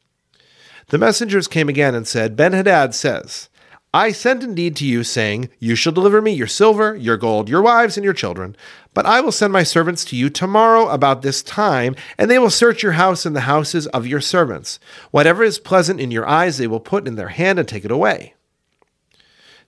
The 0.89 0.99
messengers 0.99 1.47
came 1.47 1.69
again 1.69 1.95
and 1.95 2.05
said, 2.05 2.35
Benhadad 2.37 2.95
says, 2.95 3.49
I 3.95 4.11
sent 4.11 4.43
indeed 4.43 4.75
to 4.79 4.85
you, 4.85 5.05
saying, 5.05 5.51
You 5.61 5.77
shall 5.77 5.93
deliver 5.93 6.21
me 6.21 6.33
your 6.33 6.49
silver, 6.49 6.97
your 6.97 7.17
gold, 7.17 7.49
your 7.49 7.63
wives, 7.63 7.97
and 7.97 8.03
your 8.03 8.13
children. 8.13 8.57
But 8.93 9.07
I 9.07 9.21
will 9.21 9.31
send 9.31 9.53
my 9.53 9.63
servants 9.63 10.05
to 10.07 10.17
you 10.17 10.29
tomorrow 10.29 10.89
about 10.89 11.23
this 11.23 11.45
time, 11.45 11.95
and 12.19 12.29
they 12.29 12.41
will 12.41 12.51
search 12.51 12.83
your 12.83 12.93
house 12.93 13.25
and 13.25 13.37
the 13.37 13.43
houses 13.43 13.87
of 13.87 14.05
your 14.05 14.21
servants. 14.21 14.81
Whatever 15.13 15.45
is 15.45 15.61
pleasant 15.61 16.01
in 16.01 16.11
your 16.11 16.27
eyes, 16.27 16.59
they 16.59 16.67
will 16.67 16.81
put 16.81 17.07
in 17.07 17.15
their 17.15 17.29
hand 17.29 17.61
and 17.61 17.69
take 17.69 17.85
it 17.85 17.93
away. 17.93 18.35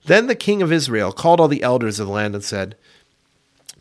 Then 0.05 0.27
the 0.27 0.35
king 0.35 0.61
of 0.61 0.71
Israel 0.71 1.11
called 1.11 1.39
all 1.39 1.47
the 1.47 1.63
elders 1.63 1.99
of 1.99 2.07
the 2.07 2.13
land 2.13 2.35
and 2.35 2.43
said, 2.43 2.75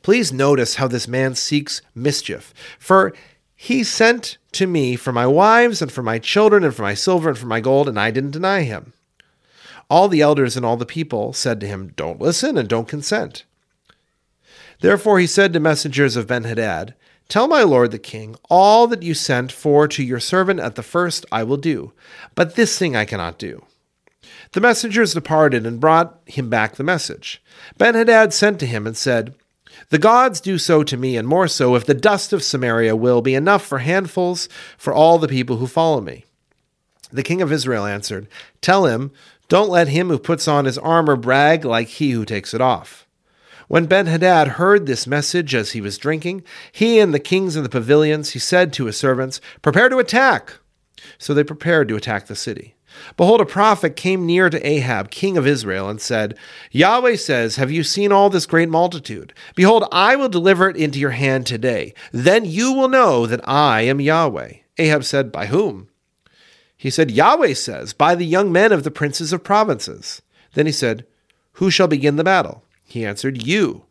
Please 0.02 0.32
notice 0.32 0.76
how 0.76 0.88
this 0.88 1.08
man 1.08 1.34
seeks 1.34 1.80
mischief, 1.94 2.52
for 2.78 3.14
he 3.56 3.84
sent 3.84 4.36
to 4.52 4.66
me 4.66 4.96
for 4.96 5.12
my 5.12 5.26
wives 5.26 5.80
and 5.80 5.90
for 5.90 6.02
my 6.02 6.18
children 6.18 6.64
and 6.64 6.74
for 6.74 6.82
my 6.82 6.94
silver 6.94 7.30
and 7.30 7.38
for 7.38 7.46
my 7.46 7.60
gold, 7.60 7.88
and 7.88 7.98
I 7.98 8.10
didn't 8.10 8.32
deny 8.32 8.62
him. 8.62 8.92
All 9.88 10.08
the 10.08 10.20
elders 10.20 10.56
and 10.56 10.64
all 10.64 10.76
the 10.76 10.86
people 10.86 11.32
said 11.32 11.60
to 11.60 11.66
him, 11.66 11.92
Don't 11.96 12.20
listen 12.20 12.58
and 12.58 12.68
don't 12.68 12.88
consent. 12.88 13.44
Therefore 14.80 15.18
he 15.18 15.26
said 15.26 15.52
to 15.52 15.60
messengers 15.60 16.16
of 16.16 16.26
Benhadad, 16.26 16.94
Tell 17.28 17.48
my 17.48 17.62
lord 17.62 17.90
the 17.90 17.98
king, 17.98 18.36
all 18.50 18.86
that 18.88 19.02
you 19.02 19.14
sent 19.14 19.50
for 19.50 19.88
to 19.88 20.02
your 20.02 20.20
servant 20.20 20.60
at 20.60 20.74
the 20.74 20.82
first 20.82 21.24
I 21.32 21.42
will 21.42 21.56
do, 21.56 21.92
but 22.34 22.54
this 22.54 22.78
thing 22.78 22.94
I 22.94 23.06
cannot 23.06 23.38
do. 23.38 23.64
The 24.54 24.60
messengers 24.60 25.14
departed 25.14 25.66
and 25.66 25.80
brought 25.80 26.20
him 26.26 26.48
back 26.48 26.76
the 26.76 26.84
message. 26.84 27.42
Benhadad 27.78 28.32
sent 28.32 28.58
to 28.60 28.66
him 28.66 28.86
and 28.86 28.96
said, 28.96 29.34
the 29.90 29.98
gods 29.98 30.40
do 30.40 30.58
so 30.58 30.82
to 30.84 30.96
me, 30.96 31.16
and 31.16 31.26
more 31.26 31.48
so, 31.48 31.74
if 31.74 31.84
the 31.84 31.94
dust 31.94 32.32
of 32.32 32.42
Samaria 32.42 32.96
will 32.96 33.22
be 33.22 33.34
enough 33.34 33.64
for 33.64 33.78
handfuls 33.78 34.48
for 34.78 34.92
all 34.94 35.18
the 35.18 35.28
people 35.28 35.56
who 35.56 35.66
follow 35.66 36.00
me. 36.00 36.24
The 37.12 37.22
king 37.22 37.42
of 37.42 37.52
Israel 37.52 37.84
answered, 37.84 38.28
Tell 38.60 38.86
him, 38.86 39.12
don't 39.48 39.70
let 39.70 39.88
him 39.88 40.08
who 40.08 40.18
puts 40.18 40.48
on 40.48 40.64
his 40.64 40.78
armor 40.78 41.16
brag 41.16 41.64
like 41.64 41.88
he 41.88 42.12
who 42.12 42.24
takes 42.24 42.54
it 42.54 42.60
off. 42.60 43.06
When 43.68 43.86
Ben 43.86 44.06
Hadad 44.06 44.48
heard 44.48 44.86
this 44.86 45.06
message 45.06 45.54
as 45.54 45.72
he 45.72 45.80
was 45.80 45.98
drinking, 45.98 46.44
he 46.72 46.98
and 46.98 47.12
the 47.12 47.18
kings 47.18 47.56
in 47.56 47.62
the 47.62 47.68
pavilions, 47.68 48.30
he 48.30 48.38
said 48.38 48.72
to 48.74 48.86
his 48.86 48.96
servants, 48.96 49.40
Prepare 49.62 49.88
to 49.90 49.98
attack. 49.98 50.54
So 51.18 51.34
they 51.34 51.44
prepared 51.44 51.88
to 51.88 51.96
attack 51.96 52.26
the 52.26 52.36
city. 52.36 52.73
Behold, 53.16 53.40
a 53.40 53.46
prophet 53.46 53.96
came 53.96 54.26
near 54.26 54.50
to 54.50 54.66
Ahab, 54.66 55.10
king 55.10 55.36
of 55.36 55.46
Israel, 55.46 55.88
and 55.88 56.00
said, 56.00 56.36
Yahweh 56.70 57.16
says, 57.16 57.56
Have 57.56 57.70
you 57.70 57.82
seen 57.82 58.12
all 58.12 58.30
this 58.30 58.46
great 58.46 58.68
multitude? 58.68 59.32
Behold, 59.54 59.84
I 59.92 60.16
will 60.16 60.28
deliver 60.28 60.68
it 60.68 60.76
into 60.76 60.98
your 60.98 61.10
hand 61.10 61.46
today. 61.46 61.94
Then 62.12 62.44
you 62.44 62.72
will 62.72 62.88
know 62.88 63.26
that 63.26 63.46
I 63.48 63.82
am 63.82 64.00
Yahweh. 64.00 64.54
Ahab 64.78 65.04
said, 65.04 65.30
By 65.30 65.46
whom? 65.46 65.88
He 66.76 66.90
said, 66.90 67.10
Yahweh 67.10 67.54
says, 67.54 67.92
By 67.92 68.14
the 68.14 68.26
young 68.26 68.52
men 68.52 68.72
of 68.72 68.82
the 68.82 68.90
princes 68.90 69.32
of 69.32 69.44
provinces. 69.44 70.22
Then 70.54 70.66
he 70.66 70.72
said, 70.72 71.06
Who 71.54 71.70
shall 71.70 71.88
begin 71.88 72.16
the 72.16 72.24
battle? 72.24 72.64
He 72.86 73.04
answered, 73.04 73.46
You. 73.46 73.84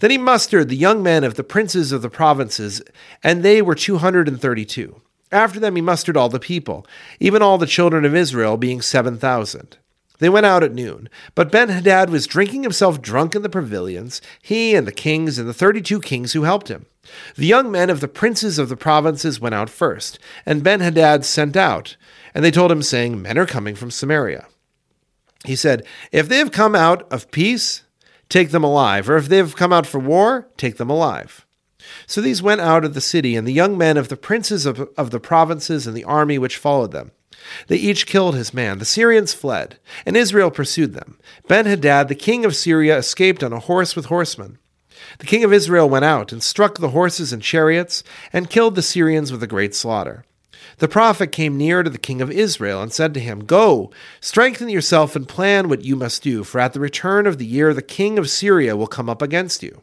Then 0.00 0.10
he 0.10 0.18
mustered 0.18 0.68
the 0.68 0.76
young 0.76 1.02
men 1.02 1.24
of 1.24 1.34
the 1.34 1.44
princes 1.44 1.92
of 1.92 2.02
the 2.02 2.10
provinces, 2.10 2.82
and 3.22 3.42
they 3.42 3.62
were 3.62 3.74
two 3.74 3.98
hundred 3.98 4.28
and 4.28 4.40
thirty 4.40 4.64
two. 4.64 5.00
After 5.34 5.58
them 5.58 5.74
he 5.74 5.82
mustered 5.82 6.16
all 6.16 6.28
the 6.28 6.38
people, 6.38 6.86
even 7.18 7.42
all 7.42 7.58
the 7.58 7.66
children 7.66 8.04
of 8.04 8.14
Israel, 8.14 8.56
being 8.56 8.80
seven 8.80 9.18
thousand. 9.18 9.76
They 10.20 10.28
went 10.28 10.46
out 10.46 10.62
at 10.62 10.72
noon, 10.72 11.08
but 11.34 11.50
Ben 11.50 11.70
Hadad 11.70 12.08
was 12.08 12.28
drinking 12.28 12.62
himself 12.62 13.02
drunk 13.02 13.34
in 13.34 13.42
the 13.42 13.48
pavilions, 13.48 14.22
he 14.40 14.76
and 14.76 14.86
the 14.86 14.92
kings 14.92 15.36
and 15.36 15.48
the 15.48 15.52
thirty 15.52 15.82
two 15.82 16.00
kings 16.00 16.34
who 16.34 16.44
helped 16.44 16.68
him. 16.68 16.86
The 17.34 17.46
young 17.46 17.72
men 17.72 17.90
of 17.90 17.98
the 17.98 18.06
princes 18.06 18.60
of 18.60 18.68
the 18.68 18.76
provinces 18.76 19.40
went 19.40 19.56
out 19.56 19.68
first, 19.68 20.20
and 20.46 20.62
Ben 20.62 20.78
Hadad 20.78 21.24
sent 21.24 21.56
out, 21.56 21.96
and 22.32 22.44
they 22.44 22.52
told 22.52 22.70
him, 22.70 22.80
saying, 22.80 23.20
Men 23.20 23.36
are 23.36 23.44
coming 23.44 23.74
from 23.74 23.90
Samaria. 23.90 24.46
He 25.44 25.56
said, 25.56 25.84
If 26.12 26.28
they 26.28 26.38
have 26.38 26.52
come 26.52 26.76
out 26.76 27.12
of 27.12 27.32
peace, 27.32 27.82
take 28.28 28.50
them 28.50 28.62
alive, 28.62 29.10
or 29.10 29.16
if 29.16 29.28
they 29.28 29.38
have 29.38 29.56
come 29.56 29.72
out 29.72 29.84
for 29.86 29.98
war, 29.98 30.48
take 30.56 30.76
them 30.76 30.90
alive. 30.90 31.43
So 32.06 32.20
these 32.20 32.42
went 32.42 32.60
out 32.60 32.84
of 32.84 32.94
the 32.94 33.00
city, 33.00 33.36
and 33.36 33.46
the 33.46 33.52
young 33.52 33.76
men 33.76 33.96
of 33.96 34.08
the 34.08 34.16
princes 34.16 34.66
of, 34.66 34.88
of 34.96 35.10
the 35.10 35.20
provinces 35.20 35.86
and 35.86 35.96
the 35.96 36.04
army 36.04 36.38
which 36.38 36.56
followed 36.56 36.92
them. 36.92 37.12
They 37.66 37.76
each 37.76 38.06
killed 38.06 38.34
his 38.34 38.54
man. 38.54 38.78
The 38.78 38.84
Syrians 38.84 39.34
fled, 39.34 39.78
and 40.06 40.16
Israel 40.16 40.50
pursued 40.50 40.94
them. 40.94 41.18
Ben 41.46 41.66
Hadad, 41.66 42.08
the 42.08 42.14
king 42.14 42.44
of 42.44 42.56
Syria, 42.56 42.96
escaped 42.96 43.42
on 43.42 43.52
a 43.52 43.60
horse 43.60 43.94
with 43.94 44.06
horsemen. 44.06 44.58
The 45.18 45.26
king 45.26 45.44
of 45.44 45.52
Israel 45.52 45.88
went 45.88 46.04
out 46.04 46.32
and 46.32 46.42
struck 46.42 46.78
the 46.78 46.90
horses 46.90 47.32
and 47.32 47.42
chariots, 47.42 48.02
and 48.32 48.50
killed 48.50 48.74
the 48.74 48.82
Syrians 48.82 49.30
with 49.30 49.42
a 49.42 49.48
great 49.48 49.74
slaughter. 49.74 50.24
The 50.78 50.88
prophet 50.88 51.30
came 51.30 51.56
near 51.56 51.82
to 51.82 51.90
the 51.90 51.98
king 51.98 52.20
of 52.20 52.30
Israel 52.30 52.82
and 52.82 52.92
said 52.92 53.14
to 53.14 53.20
him, 53.20 53.44
Go, 53.44 53.90
strengthen 54.20 54.68
yourself 54.68 55.14
and 55.14 55.28
plan 55.28 55.68
what 55.68 55.84
you 55.84 55.94
must 55.94 56.22
do, 56.22 56.42
for 56.42 56.58
at 56.58 56.72
the 56.72 56.80
return 56.80 57.26
of 57.26 57.38
the 57.38 57.46
year 57.46 57.72
the 57.72 57.82
king 57.82 58.18
of 58.18 58.30
Syria 58.30 58.76
will 58.76 58.86
come 58.86 59.08
up 59.08 59.22
against 59.22 59.62
you. 59.62 59.82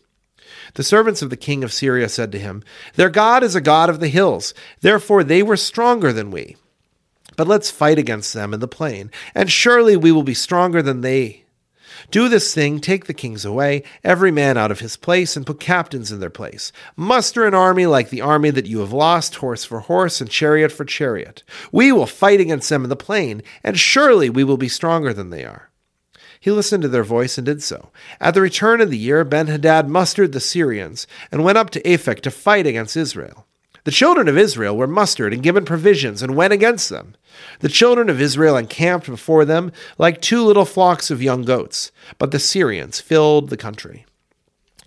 The 0.73 0.83
servants 0.83 1.21
of 1.21 1.29
the 1.29 1.37
king 1.37 1.63
of 1.63 1.73
Syria 1.73 2.09
said 2.09 2.31
to 2.31 2.39
him, 2.39 2.63
Their 2.95 3.09
God 3.09 3.43
is 3.43 3.55
a 3.55 3.61
God 3.61 3.89
of 3.89 3.99
the 3.99 4.07
hills, 4.07 4.53
therefore 4.81 5.23
they 5.23 5.43
were 5.43 5.57
stronger 5.57 6.13
than 6.13 6.31
we. 6.31 6.57
But 7.37 7.47
let's 7.47 7.71
fight 7.71 7.97
against 7.97 8.33
them 8.33 8.53
in 8.53 8.59
the 8.59 8.67
plain, 8.67 9.11
and 9.33 9.51
surely 9.51 9.95
we 9.95 10.11
will 10.11 10.23
be 10.23 10.33
stronger 10.33 10.81
than 10.81 11.01
they. 11.01 11.45
Do 12.09 12.29
this 12.29 12.53
thing, 12.53 12.79
take 12.79 13.05
the 13.05 13.13
kings 13.13 13.45
away, 13.45 13.83
every 14.03 14.31
man 14.31 14.57
out 14.57 14.71
of 14.71 14.79
his 14.79 14.97
place, 14.97 15.35
and 15.35 15.45
put 15.45 15.59
captains 15.59 16.11
in 16.11 16.19
their 16.19 16.29
place. 16.29 16.71
Muster 16.95 17.45
an 17.45 17.53
army 17.53 17.85
like 17.85 18.09
the 18.09 18.21
army 18.21 18.49
that 18.51 18.65
you 18.65 18.79
have 18.79 18.93
lost, 18.93 19.35
horse 19.35 19.63
for 19.63 19.81
horse, 19.81 20.21
and 20.21 20.29
chariot 20.29 20.71
for 20.71 20.85
chariot. 20.85 21.43
We 21.71 21.91
will 21.91 22.05
fight 22.05 22.39
against 22.39 22.69
them 22.69 22.83
in 22.83 22.89
the 22.89 22.95
plain, 22.95 23.43
and 23.63 23.79
surely 23.79 24.29
we 24.29 24.43
will 24.43 24.57
be 24.57 24.69
stronger 24.69 25.13
than 25.13 25.29
they 25.29 25.45
are. 25.45 25.70
He 26.41 26.49
listened 26.49 26.81
to 26.81 26.89
their 26.89 27.03
voice 27.03 27.37
and 27.37 27.45
did 27.45 27.61
so. 27.61 27.91
At 28.19 28.33
the 28.33 28.41
return 28.41 28.81
of 28.81 28.89
the 28.89 28.97
year, 28.97 29.23
Ben 29.23 29.45
Hadad 29.45 29.87
mustered 29.87 30.31
the 30.31 30.39
Syrians 30.39 31.05
and 31.31 31.43
went 31.43 31.59
up 31.59 31.69
to 31.69 31.81
Aphek 31.83 32.21
to 32.21 32.31
fight 32.31 32.65
against 32.65 32.97
Israel. 32.97 33.45
The 33.83 33.91
children 33.91 34.27
of 34.27 34.39
Israel 34.39 34.75
were 34.75 34.87
mustered 34.87 35.33
and 35.33 35.43
given 35.43 35.65
provisions 35.65 36.23
and 36.23 36.35
went 36.35 36.51
against 36.51 36.89
them. 36.89 37.15
The 37.59 37.69
children 37.69 38.09
of 38.09 38.19
Israel 38.19 38.57
encamped 38.57 39.05
before 39.05 39.45
them 39.45 39.71
like 39.99 40.19
two 40.19 40.43
little 40.43 40.65
flocks 40.65 41.11
of 41.11 41.21
young 41.21 41.43
goats, 41.43 41.91
but 42.17 42.31
the 42.31 42.39
Syrians 42.39 42.99
filled 42.99 43.49
the 43.49 43.57
country. 43.57 44.05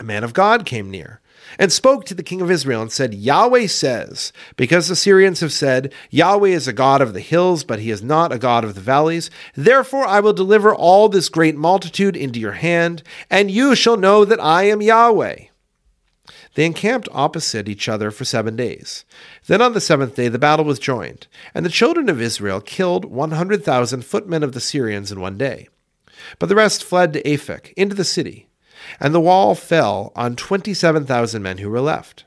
A 0.00 0.04
man 0.04 0.24
of 0.24 0.34
God 0.34 0.66
came 0.66 0.90
near 0.90 1.20
and 1.58 1.72
spoke 1.72 2.04
to 2.04 2.14
the 2.14 2.22
king 2.22 2.40
of 2.40 2.50
Israel 2.50 2.82
and 2.82 2.92
said, 2.92 3.14
Yahweh 3.14 3.66
says, 3.66 4.32
because 4.56 4.88
the 4.88 4.96
Syrians 4.96 5.40
have 5.40 5.52
said, 5.52 5.92
Yahweh 6.10 6.48
is 6.48 6.68
a 6.68 6.72
God 6.72 7.00
of 7.00 7.12
the 7.12 7.20
hills, 7.20 7.64
but 7.64 7.78
he 7.80 7.90
is 7.90 8.02
not 8.02 8.32
a 8.32 8.38
God 8.38 8.64
of 8.64 8.74
the 8.74 8.80
valleys, 8.80 9.30
therefore 9.54 10.06
I 10.06 10.20
will 10.20 10.32
deliver 10.32 10.74
all 10.74 11.08
this 11.08 11.28
great 11.28 11.56
multitude 11.56 12.16
into 12.16 12.40
your 12.40 12.52
hand, 12.52 13.02
and 13.30 13.50
you 13.50 13.74
shall 13.74 13.96
know 13.96 14.24
that 14.24 14.40
I 14.40 14.64
am 14.64 14.82
Yahweh. 14.82 15.44
They 16.54 16.66
encamped 16.66 17.08
opposite 17.10 17.68
each 17.68 17.88
other 17.88 18.12
for 18.12 18.24
seven 18.24 18.54
days. 18.54 19.04
Then 19.46 19.60
on 19.60 19.72
the 19.72 19.80
seventh 19.80 20.14
day 20.14 20.28
the 20.28 20.38
battle 20.38 20.64
was 20.64 20.78
joined, 20.78 21.26
and 21.52 21.66
the 21.66 21.70
children 21.70 22.08
of 22.08 22.20
Israel 22.20 22.60
killed 22.60 23.04
one 23.04 23.32
hundred 23.32 23.64
thousand 23.64 24.04
footmen 24.04 24.44
of 24.44 24.52
the 24.52 24.60
Syrians 24.60 25.10
in 25.10 25.20
one 25.20 25.36
day. 25.36 25.68
But 26.38 26.48
the 26.48 26.54
rest 26.54 26.84
fled 26.84 27.12
to 27.12 27.22
Aphek, 27.24 27.72
into 27.76 27.96
the 27.96 28.04
city 28.04 28.46
and 29.00 29.14
the 29.14 29.20
wall 29.20 29.54
fell 29.54 30.12
on 30.14 30.36
27,000 30.36 31.42
men 31.42 31.58
who 31.58 31.70
were 31.70 31.80
left. 31.80 32.24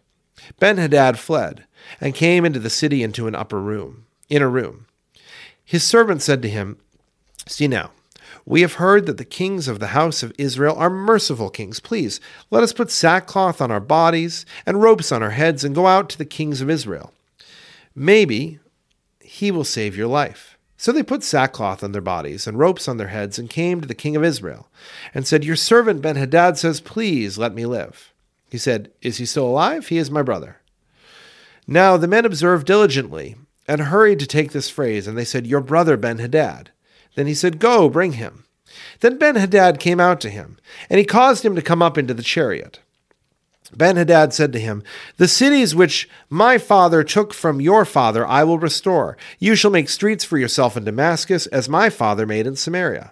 Ben 0.60 0.78
Hadad 0.78 1.18
fled 1.18 1.66
and 2.00 2.16
came 2.16 2.46
into 2.46 2.60
the 2.60 2.70
city 2.70 3.04
into 3.04 3.28
an 3.28 3.36
upper 3.36 3.62
room, 3.62 4.06
inner 4.30 4.50
room. 4.50 4.86
His 5.64 5.84
servant 5.84 6.22
said 6.22 6.42
to 6.42 6.50
him, 6.50 6.78
See 7.48 7.68
now, 7.68 7.92
we 8.46 8.62
have 8.62 8.74
heard 8.74 9.06
that 9.06 9.18
the 9.18 9.26
kings 9.26 9.68
of 9.68 9.80
the 9.80 9.88
house 9.88 10.24
of 10.24 10.34
Israel 10.38 10.76
are 10.78 10.90
merciful 10.90 11.50
kings. 11.50 11.80
Please, 11.80 12.22
let 12.50 12.64
us 12.64 12.74
put 12.74 12.90
sackcloth 12.90 13.62
on 13.62 13.72
our 13.72 13.82
bodies 13.82 14.46
and 14.66 14.82
ropes 14.82 15.12
on 15.12 15.22
our 15.22 15.32
heads 15.32 15.64
and 15.64 15.76
go 15.76 15.88
out 15.88 16.10
to 16.10 16.18
the 16.18 16.26
kings 16.26 16.62
of 16.62 16.70
Israel. 16.70 17.14
Maybe 17.94 18.60
he 19.20 19.52
will 19.52 19.66
save 19.66 19.98
your 19.98 20.08
life. 20.08 20.57
So 20.78 20.92
they 20.92 21.02
put 21.02 21.24
sackcloth 21.24 21.84
on 21.84 21.92
their 21.92 22.02
bodies 22.02 22.46
and 22.46 22.60
ropes 22.60 22.88
on 22.88 22.98
their 22.98 23.08
heads 23.08 23.40
and 23.40 23.50
came 23.50 23.82
to 23.82 23.88
the 23.88 23.96
king 23.96 24.16
of 24.16 24.24
Israel 24.24 24.70
and 25.14 25.26
said, 25.26 25.44
Your 25.44 25.56
servant 25.56 26.02
Ben 26.04 26.16
Hadad 26.16 26.58
says, 26.58 26.80
Please 26.80 27.38
let 27.38 27.56
me 27.56 27.66
live. 27.66 28.14
He 28.50 28.60
said, 28.60 28.92
Is 29.02 29.18
he 29.18 29.26
still 29.26 29.48
alive? 29.48 29.88
He 29.88 29.98
is 29.98 30.12
my 30.12 30.22
brother. 30.22 30.58
Now 31.66 31.98
the 31.98 32.08
men 32.08 32.26
observed 32.26 32.68
diligently 32.68 33.36
and 33.68 33.82
hurried 33.82 34.20
to 34.20 34.28
take 34.28 34.52
this 34.52 34.70
phrase, 34.70 35.08
and 35.08 35.18
they 35.18 35.26
said, 35.26 35.48
Your 35.48 35.62
brother 35.62 35.98
Ben 35.98 36.20
Hadad. 36.20 36.72
Then 37.16 37.28
he 37.28 37.34
said, 37.34 37.60
Go, 37.60 37.90
bring 37.90 38.14
him. 38.14 38.46
Then 39.00 39.18
Ben 39.18 39.36
Hadad 39.36 39.80
came 39.80 40.00
out 40.00 40.22
to 40.22 40.30
him, 40.30 40.58
and 40.90 41.00
he 41.00 41.06
caused 41.06 41.44
him 41.44 41.56
to 41.56 41.62
come 41.62 41.82
up 41.82 41.98
into 41.98 42.14
the 42.14 42.24
chariot. 42.24 42.80
Ben 43.76 43.98
Hadad 43.98 44.34
said 44.34 44.54
to 44.54 44.60
him, 44.60 44.82
The 45.18 45.28
cities 45.28 45.76
which 45.76 46.08
my 46.30 46.58
father 46.58 47.04
took 47.04 47.34
from 47.34 47.60
your 47.60 47.84
father 47.86 48.26
I 48.26 48.44
will 48.44 48.60
restore. 48.60 49.18
You 49.40 49.56
shall 49.56 49.72
make 49.72 49.90
streets 49.90 50.24
for 50.24 50.38
yourself 50.38 50.78
in 50.78 50.86
Damascus, 50.86 51.48
as 51.48 51.68
my 51.68 51.90
father 51.90 52.26
made 52.26 52.48
in 52.48 52.56
Samaria. 52.56 53.12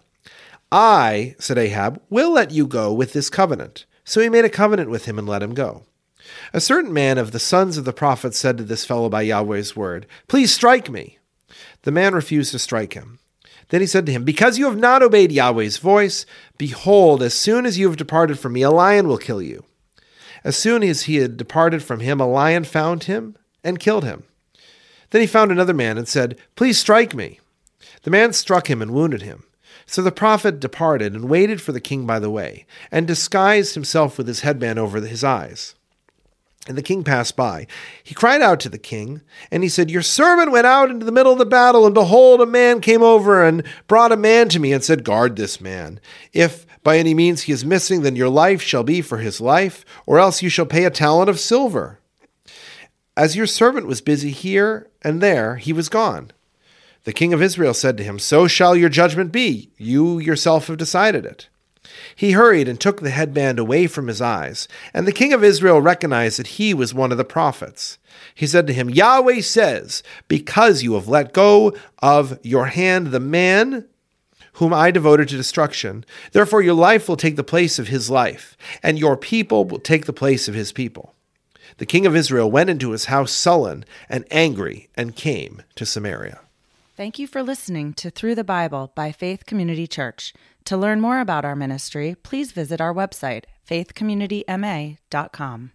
I, 0.72 1.36
said 1.40 1.58
Ahab, 1.58 2.02
will 2.10 2.32
let 2.32 2.52
you 2.52 2.68
go 2.68 2.94
with 2.94 3.14
this 3.14 3.30
covenant. 3.30 3.86
So 4.04 4.22
he 4.22 4.30
made 4.30 4.46
a 4.46 4.50
covenant 4.50 4.90
with 4.90 5.06
him 5.06 5.20
and 5.20 5.28
let 5.28 5.44
him 5.44 5.54
go. 5.54 5.84
A 6.54 6.62
certain 6.62 6.94
man 6.94 7.18
of 7.18 7.32
the 7.32 7.40
sons 7.40 7.78
of 7.78 7.86
the 7.86 7.94
prophets 7.94 8.38
said 8.38 8.58
to 8.58 8.64
this 8.64 8.86
fellow 8.86 9.10
by 9.10 9.24
Yahweh's 9.24 9.76
word, 9.76 10.08
Please 10.28 10.54
strike 10.54 10.90
me. 10.90 11.20
The 11.84 11.92
man 11.92 12.16
refused 12.16 12.52
to 12.52 12.60
strike 12.60 12.94
him. 12.94 13.20
Then 13.70 13.82
he 13.82 13.88
said 13.88 14.06
to 14.06 14.12
him, 14.12 14.24
Because 14.24 14.58
you 14.58 14.66
have 14.66 14.78
not 14.78 15.04
obeyed 15.04 15.32
Yahweh's 15.32 15.78
voice, 15.78 16.26
behold, 16.58 17.22
as 17.22 17.34
soon 17.34 17.66
as 17.66 17.78
you 17.78 17.88
have 17.88 17.98
departed 17.98 18.40
from 18.40 18.54
me, 18.54 18.62
a 18.62 18.72
lion 18.72 19.08
will 19.08 19.18
kill 19.18 19.42
you. 19.42 19.66
As 20.46 20.56
soon 20.56 20.84
as 20.84 21.04
he 21.04 21.16
had 21.16 21.38
departed 21.38 21.82
from 21.84 22.02
him, 22.02 22.22
a 22.22 22.28
lion 22.28 22.64
found 22.66 23.06
him 23.06 23.36
and 23.64 23.80
killed 23.80 24.04
him. 24.04 24.24
Then 25.10 25.22
he 25.22 25.28
found 25.28 25.52
another 25.52 25.74
man 25.74 25.98
and 25.98 26.08
said, 26.08 26.38
Please 26.56 26.78
strike 26.78 27.16
me. 27.16 27.40
The 28.04 28.12
man 28.12 28.32
struck 28.32 28.70
him 28.70 28.80
and 28.80 28.92
wounded 28.92 29.24
him. 29.24 29.46
So 29.88 30.04
the 30.04 30.12
prophet 30.12 30.60
departed 30.60 31.14
and 31.14 31.30
waited 31.30 31.62
for 31.62 31.72
the 31.72 31.82
king 31.82 32.06
by 32.06 32.20
the 32.20 32.30
way, 32.30 32.68
and 32.92 33.08
disguised 33.08 33.74
himself 33.74 34.20
with 34.20 34.28
his 34.28 34.42
headband 34.42 34.78
over 34.78 35.02
his 35.02 35.24
eyes. 35.24 35.74
And 36.68 36.78
the 36.78 36.84
king 36.84 37.04
passed 37.04 37.36
by. 37.36 37.68
He 38.04 38.16
cried 38.16 38.42
out 38.42 38.60
to 38.62 38.70
the 38.70 38.80
king, 38.80 39.22
and 39.52 39.62
he 39.62 39.70
said, 39.70 39.92
Your 39.92 40.02
servant 40.02 40.52
went 40.52 40.66
out 40.66 40.90
into 40.90 41.06
the 41.06 41.12
middle 41.12 41.32
of 41.32 41.38
the 41.38 41.46
battle, 41.46 41.86
and 41.86 41.94
behold, 41.94 42.42
a 42.42 42.46
man 42.46 42.82
came 42.82 43.04
over 43.04 43.44
and 43.44 43.64
brought 43.88 44.12
a 44.12 44.18
man 44.18 44.50
to 44.50 44.60
me 44.60 44.74
and 44.74 44.84
said, 44.84 45.04
Guard 45.04 45.36
this 45.36 45.62
man. 45.62 46.00
If 46.34 46.66
by 46.84 46.98
any 46.98 47.14
means 47.14 47.44
he 47.44 47.52
is 47.52 47.66
missing, 47.66 48.02
then 48.02 48.16
your 48.16 48.30
life 48.30 48.62
shall 48.62 48.84
be 48.84 49.02
for 49.02 49.18
his 49.18 49.40
life, 49.40 49.86
or 50.06 50.20
else 50.20 50.42
you 50.42 50.50
shall 50.50 50.66
pay 50.66 50.86
a 50.86 50.92
talent 50.92 51.30
of 51.30 51.40
silver. 51.40 52.00
As 53.18 53.36
your 53.36 53.48
servant 53.48 53.88
was 53.88 54.02
busy 54.02 54.32
here 54.32 54.90
and 55.02 55.22
there, 55.22 55.56
he 55.56 55.72
was 55.72 55.88
gone. 55.88 56.32
The 57.06 57.14
king 57.14 57.34
of 57.34 57.42
Israel 57.42 57.74
said 57.74 57.98
to 57.98 58.04
him, 58.04 58.20
So 58.20 58.48
shall 58.48 58.76
your 58.76 58.90
judgment 58.90 59.32
be. 59.32 59.72
You 59.78 60.20
yourself 60.20 60.68
have 60.68 60.78
decided 60.78 61.26
it. 61.26 61.48
He 62.16 62.32
hurried 62.32 62.68
and 62.68 62.80
took 62.80 63.02
the 63.02 63.10
headband 63.10 63.60
away 63.60 63.88
from 63.88 64.08
his 64.08 64.22
eyes, 64.22 64.68
and 64.94 65.08
the 65.08 65.12
king 65.12 65.34
of 65.34 65.44
Israel 65.44 65.82
recognized 65.82 66.40
that 66.40 66.48
he 66.48 66.74
was 66.74 66.94
one 66.94 67.12
of 67.12 67.18
the 67.18 67.26
prophets. 67.26 67.98
He 68.34 68.48
said 68.48 68.68
to 68.68 68.74
him, 68.74 68.90
Yahweh 68.90 69.42
says, 69.42 70.04
Because 70.28 70.84
you 70.84 70.94
have 70.94 71.08
let 71.08 71.34
go 71.34 71.74
of 72.00 72.40
your 72.44 72.68
hand 72.68 73.08
the 73.08 73.20
man 73.20 73.86
whom 74.54 74.74
I 74.74 74.92
devoted 74.92 75.28
to 75.30 75.38
destruction. 75.38 76.06
Therefore, 76.32 76.62
your 76.62 76.74
life 76.74 77.10
will 77.10 77.18
take 77.18 77.36
the 77.36 77.44
place 77.44 77.78
of 77.78 77.90
his 77.90 78.10
life, 78.10 78.56
and 78.82 78.98
your 78.98 79.18
people 79.18 79.66
will 79.66 79.80
take 79.80 80.06
the 80.06 80.14
place 80.14 80.48
of 80.48 80.56
his 80.56 80.72
people. 80.72 81.14
The 81.78 81.86
king 81.86 82.06
of 82.06 82.16
Israel 82.16 82.50
went 82.50 82.70
into 82.70 82.92
his 82.92 83.06
house 83.06 83.32
sullen 83.32 83.84
and 84.08 84.26
angry 84.32 84.88
and 84.96 85.16
came 85.16 85.64
to 85.76 85.86
Samaria. 85.86 86.40
Thank 86.96 87.20
you 87.20 87.28
for 87.28 87.44
listening 87.44 87.94
to 87.96 88.10
Through 88.10 88.36
the 88.36 88.46
Bible 88.46 88.94
by 88.96 89.12
Faith 89.12 89.46
Community 89.46 89.86
Church. 89.86 90.34
To 90.66 90.78
learn 90.78 91.00
more 91.00 91.20
about 91.20 91.46
our 91.46 91.56
ministry, 91.56 92.16
please 92.24 92.52
visit 92.52 92.82
our 92.82 92.94
website, 92.94 93.44
faithcommunityma.com. 93.70 95.72